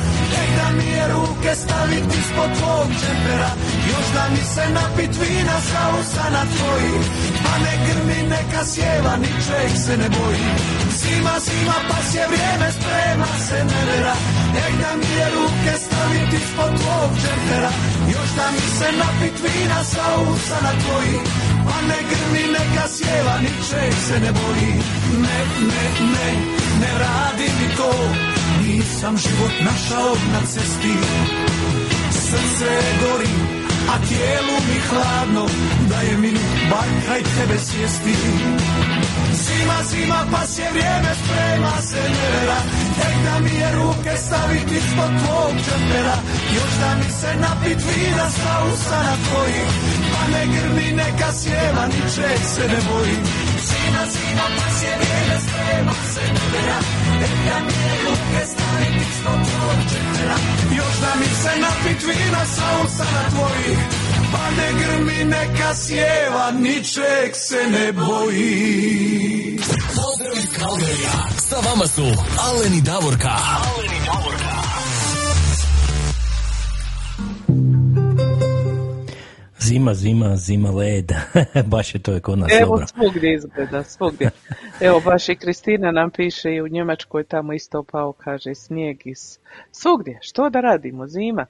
[0.40, 3.50] Ej da mi je ruke staviti ispod tvog džempera
[3.90, 7.06] Još da mi se napit vina sa usana tvojih
[7.44, 10.50] Pa ne grmi, neka sjeva, ničeg se ne boji.
[11.00, 14.14] Zima, zima, pas je vrijeme, sprema se nevera
[14.64, 17.72] Ej da mi je ruke staviti ispod tvog džempera.
[18.14, 21.20] Još da mi se napit vina sa usana tvojih
[21.66, 24.72] Pa ne grmi, neka sjeva, ničeg se ne boji.
[25.24, 25.38] Ne,
[25.70, 26.28] ne, ne,
[26.80, 27.90] ne radi mi to.
[28.62, 30.94] Nisam život našao na cesti.
[32.10, 32.70] Srce
[33.02, 33.59] gori,
[33.92, 35.44] a tijelu mi hladno
[35.90, 38.14] Da je minut bar kraj tebe sjesti.
[39.44, 42.60] Zima, zima, pas je vrijeme, sprema se nevera
[42.98, 46.16] Tek da mi je ruke staviti ispod tvog džempera
[46.56, 49.68] Još da mi se napit vina sa usana tvojih.
[50.12, 53.22] Pa ne grmi, neka sjeva, ničeg se ne bojim
[53.68, 56.99] Zima, zima, pas je vrijeme, sprema se nevera
[60.76, 63.78] Još da mi se napit vina sa usana tvojih
[64.32, 69.56] Pa ne grmi, neka sjeva, ničeg se ne boji
[69.86, 71.12] Pozdrav iz Kalgarija.
[71.48, 72.04] Sa vama su
[72.48, 73.28] Alen i Davorka.
[73.28, 74.59] Alen i Davorka.
[79.70, 81.12] Zima, zima, zima led.
[81.72, 82.86] Baš je to je kod nas Evo dobro.
[82.86, 84.30] svugdje izgleda, svugdje.
[84.80, 89.38] Evo baš i Kristina nam piše i u Njemačkoj tamo isto pao, kaže snijeg iz
[89.72, 90.18] svugdje.
[90.22, 91.06] Što da radimo?
[91.06, 91.46] Zima.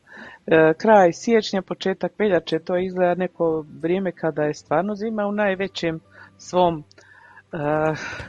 [0.46, 6.00] E, kraj siječnja, početak veljače, to izgleda neko vrijeme kada je stvarno zima u najvećem
[6.38, 6.84] svom
[7.52, 7.56] e,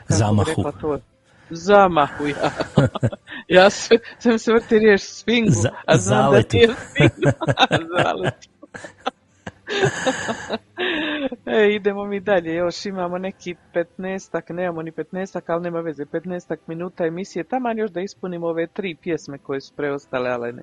[0.08, 0.62] Zamahu.
[0.80, 0.98] to?
[1.50, 2.50] Zamahu, ja.
[3.58, 3.70] ja
[4.18, 5.52] sam se vrti riječ svingu,
[5.86, 6.42] a znam zaletu.
[6.42, 7.36] da ti je svingu.
[11.46, 16.58] E, idemo mi dalje, još imamo neki 15-ak, nemamo ni 15-ak, ali nema veze, 15-ak
[16.66, 20.62] minuta emisije, taman još da ispunimo ove tri pjesme koje su preostale, ali ne.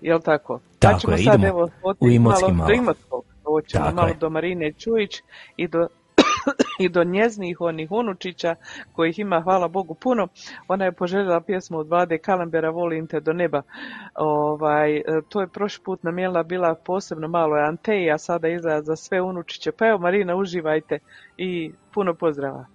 [0.00, 0.60] Jel tako?
[0.78, 1.68] Tako pa ćemo je, sad idemo evo
[2.00, 4.14] u Imotski malo, do Imotskog, hoćemo Tako malo je.
[4.14, 5.22] do Marine Čujić
[5.56, 5.88] i do
[6.84, 8.54] i do njeznih onih unučića
[8.92, 10.28] kojih ima hvala Bogu puno.
[10.68, 13.62] Ona je poželjela pjesmu od Vlade Kalambera Volim te do neba.
[14.14, 18.96] Ovaj, e, to je prošli put namjela bila posebno malo Anteji, a sada izgleda za
[18.96, 19.72] sve unučiće.
[19.72, 20.98] Pa evo Marina, uživajte
[21.36, 22.66] i puno pozdrava.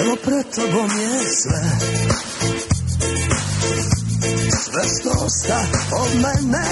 [0.00, 1.62] Evo pred tobom je sve.
[4.64, 5.60] Sve što osta
[5.92, 6.66] od mene.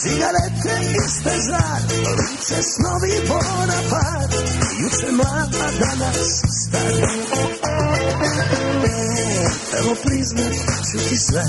[0.00, 0.74] Cigarete
[1.06, 1.80] iste žar
[2.18, 4.34] Lice snovi Bonapart
[4.80, 6.92] Juče mlada, danas star
[9.78, 10.52] Evo priznat
[10.92, 11.44] ću ti sve.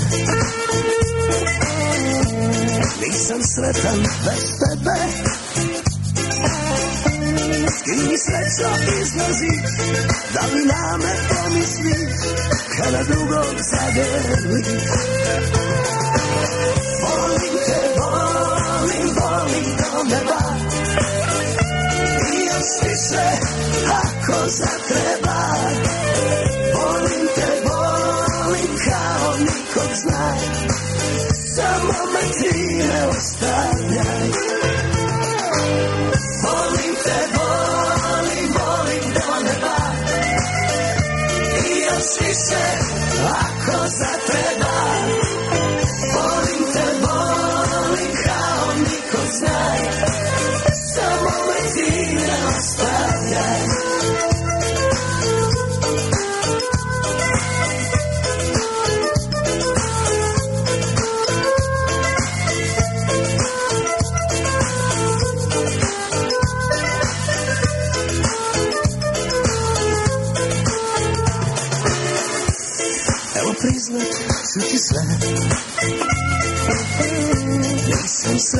[3.00, 5.47] Nisam sretan bez tebe
[7.52, 8.70] S kim srećo
[9.02, 9.70] izlaziš
[10.34, 12.12] Da li na me pomisliš
[12.76, 14.66] Kada drugog zagrliš
[17.02, 20.42] Volim te, volim, volim do neba.
[22.32, 23.26] I još više
[23.92, 25.40] ako zatreba
[26.74, 30.38] Volim te, volim kao nikog znaj
[31.56, 34.67] Samo me ti ne ostavljaj
[42.08, 42.62] I još više
[43.30, 43.86] ako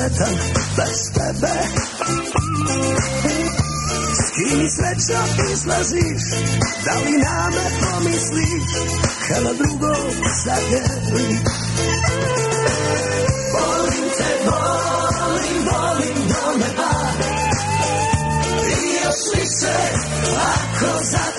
[0.09, 0.35] sretan
[0.77, 1.53] bez tebe.
[4.13, 5.21] S kim sreća
[5.53, 6.23] izlaziš
[6.85, 8.71] Da li na me pomisliš
[9.27, 10.13] Kada drugog
[10.45, 11.39] zagrliš
[13.53, 16.91] Volim te, volim, volim do neba.
[18.67, 19.49] I još
[20.35, 21.38] ako zatreba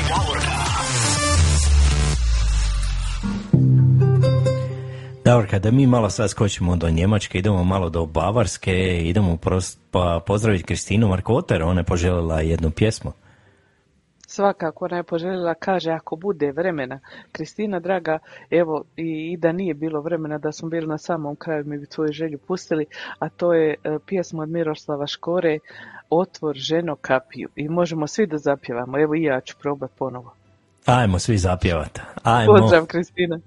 [5.31, 10.21] Davorka, da mi malo sad skočimo do Njemačke, idemo malo do Bavarske, idemo pros- pa
[10.25, 13.11] pozdraviti Kristinu Markoter, ona je poželjela jednu pjesmu.
[14.27, 16.99] Svakako ona je poželjela, kaže, ako bude vremena.
[17.31, 21.65] Kristina, draga, evo, i, i da nije bilo vremena da smo bili na samom kraju,
[21.65, 22.85] mi bi tvoju želju pustili,
[23.19, 25.59] a to je e, pjesma od Miroslava Škore,
[26.09, 27.49] Otvor ženo kapiju.
[27.55, 30.33] I možemo svi da zapjevamo, evo i ja ću probati ponovo.
[30.85, 32.01] Ajmo svi zapjevati.
[32.23, 32.57] Ajmo.
[32.57, 33.39] Pozdrav, Kristina.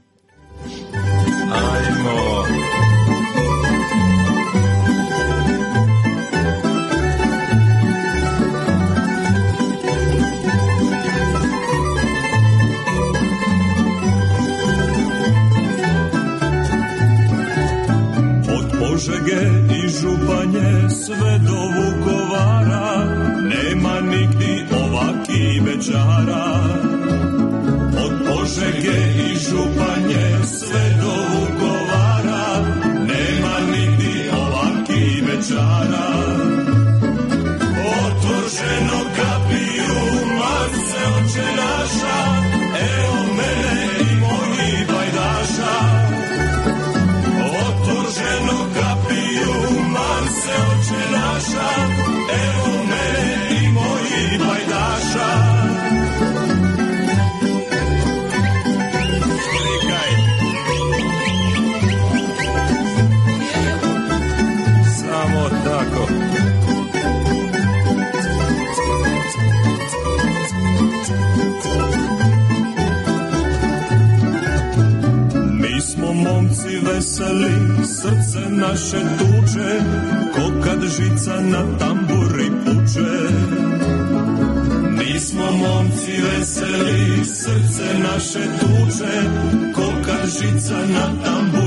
[18.95, 19.43] Požege
[19.85, 23.05] i Županje sve do Vukovara
[23.43, 26.45] Nema nigdje ovaki večara
[28.05, 29.14] Od Požege
[41.35, 41.84] Sinai.
[77.25, 79.81] Veseli, srce naše tuče,
[80.35, 83.35] ko kad žica na tamburi puče.
[84.91, 89.23] Mi smo momci veseli, srce naše tuče,
[89.75, 91.64] ko kad žica na tamburi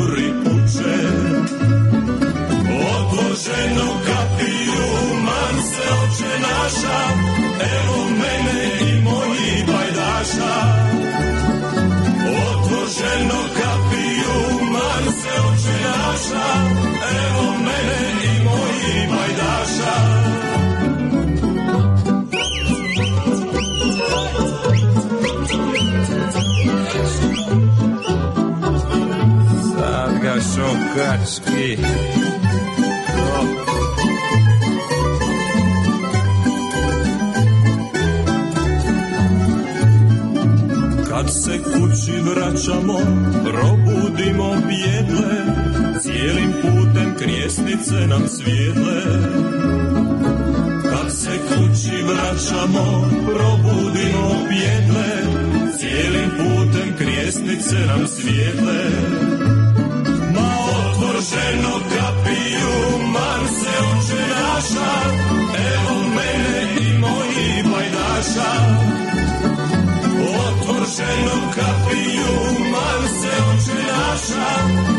[30.97, 31.77] šokački.
[41.09, 42.99] Kad se kući vraćamo,
[43.43, 45.35] probudimo bjedle,
[46.01, 49.01] cijelim putem krijesnice nam svijedle.
[50.83, 55.09] Kad se kući vraćamo, probudimo bjedle,
[55.79, 59.26] cijelim putem krijesnice nam svijedle.
[64.57, 64.91] pajdaša,
[65.73, 68.51] evo mene i moji pajdaša.
[70.03, 72.35] U otvorženom kapiju
[72.71, 74.96] man se oče naša,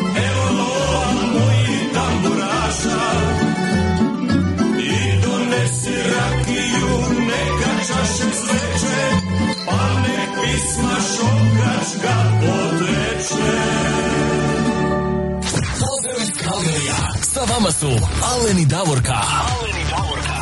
[17.39, 19.13] Sa vama su Alen i Davorka.
[19.13, 20.35] Alen i Davorka.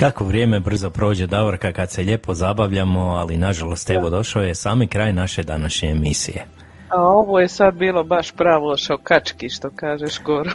[0.00, 4.86] Kako vrijeme brzo prođe, Davorka, kad se lijepo zabavljamo, ali nažalost evo došao je sami
[4.86, 6.46] kraj naše današnje emisije.
[6.88, 10.50] A ovo je sad bilo baš pravo šokački, što kažeš Goro.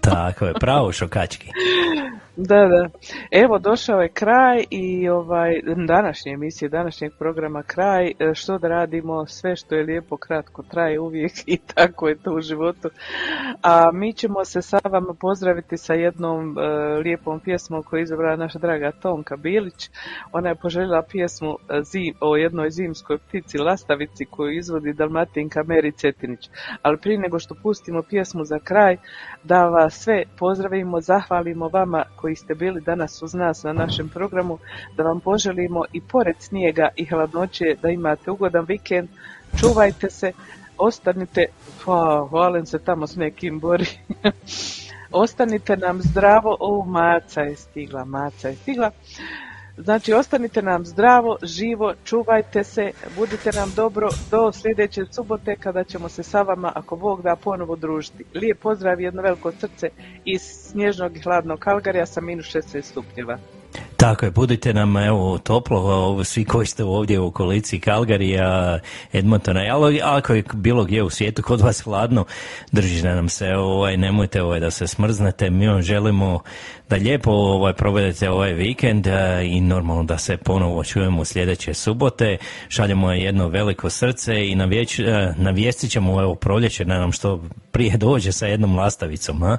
[0.00, 1.50] Tako je, pravo šokački.
[2.40, 2.88] Da, da.
[3.30, 8.08] Evo, došao je kraj i ovaj današnje emisije, današnjeg programa kraj.
[8.08, 12.34] E, Što da radimo, sve što je lijepo, kratko traje uvijek i tako je to
[12.34, 12.90] u životu.
[13.62, 16.62] A mi ćemo se sa vama pozdraviti sa jednom e,
[17.04, 19.90] lijepom pjesmom koju je izabrala naša draga Tonka Bilić.
[20.32, 25.92] Ona je poželjela pjesmu e, zim, o jednoj zimskoj ptici lastavici koju izvodi Dalmatinka Meri
[25.92, 26.50] Cetinić.
[26.82, 28.96] Ali prije nego što pustimo pjesmu za kraj,
[29.44, 34.58] da vas sve pozdravimo, zahvalimo vama koji ste bili danas uz nas na našem programu,
[34.96, 39.08] da vam poželimo i pored snijega i hladnoće da imate ugodan vikend,
[39.60, 40.32] čuvajte se,
[40.78, 41.46] ostanite,
[41.84, 43.86] pa, Valen se tamo s nekim bori.
[45.10, 48.90] ostanite nam zdravo, o, maca je stigla, maca je stigla.
[49.84, 56.08] Znači, ostanite nam zdravo, živo, čuvajte se, budite nam dobro do sljedeće subote kada ćemo
[56.08, 58.24] se sa vama, ako Bog da, ponovo družiti.
[58.34, 59.88] Lijep pozdrav jedno veliko srce
[60.24, 63.38] iz snježnog i hladnog Kalgarija sa minus 16 stupnjeva.
[63.98, 68.78] Tako je, budite nam evo toplo, ovo, svi koji ste ovdje u okolici Kalgarija,
[69.12, 72.24] Edmontona, ali ako je bilo gdje u svijetu kod vas hladno,
[72.72, 76.40] držite nam se, ovaj, nemojte ovaj, da se smrznete, mi vam želimo
[76.88, 82.36] da lijepo ovaj, provedete ovaj vikend eh, i normalno da se ponovo čujemo sljedeće subote,
[82.68, 88.32] šaljemo jedno veliko srce i navijeć, eh, navijestit ćemo evo proljeće nam što prije dođe
[88.32, 89.56] sa jednom lastavicom a,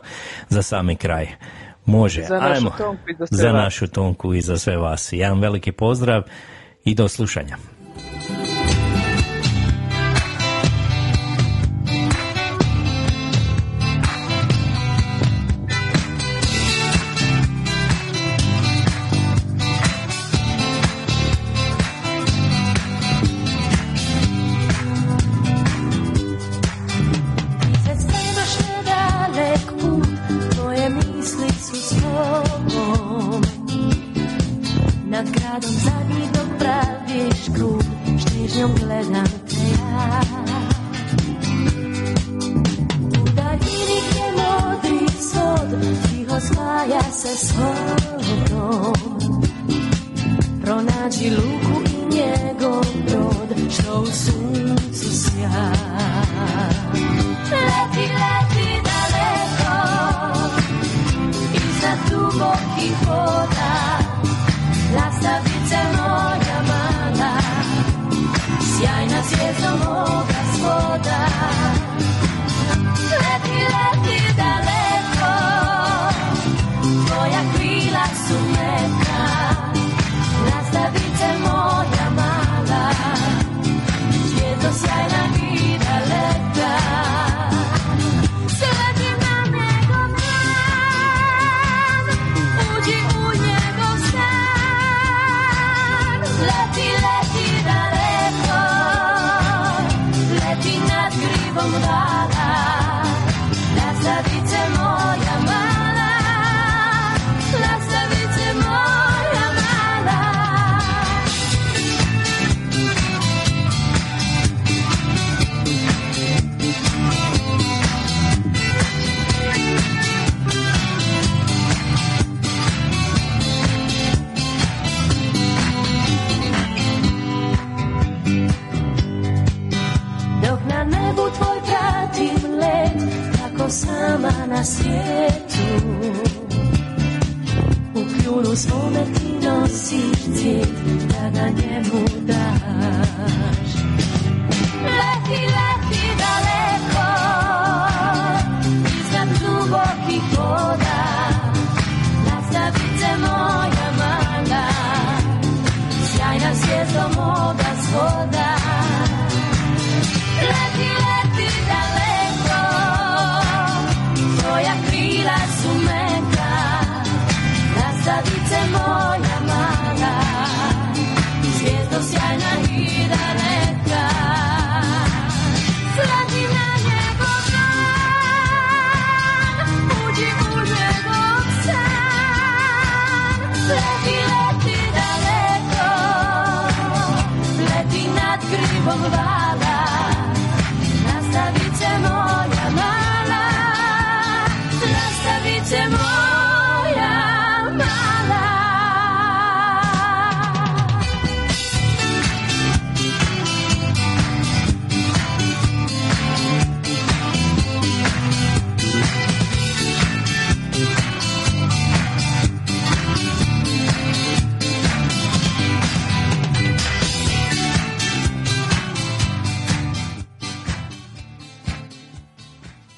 [0.50, 1.28] za sami kraj.
[1.86, 2.70] Može, Za našu ajmo.
[2.78, 3.64] Tonku i za sve za vas.
[3.64, 5.14] našu Tonku i za sve vas.
[5.14, 6.24] Jedan veliki pozdrav
[6.86, 7.58] i do slušanja.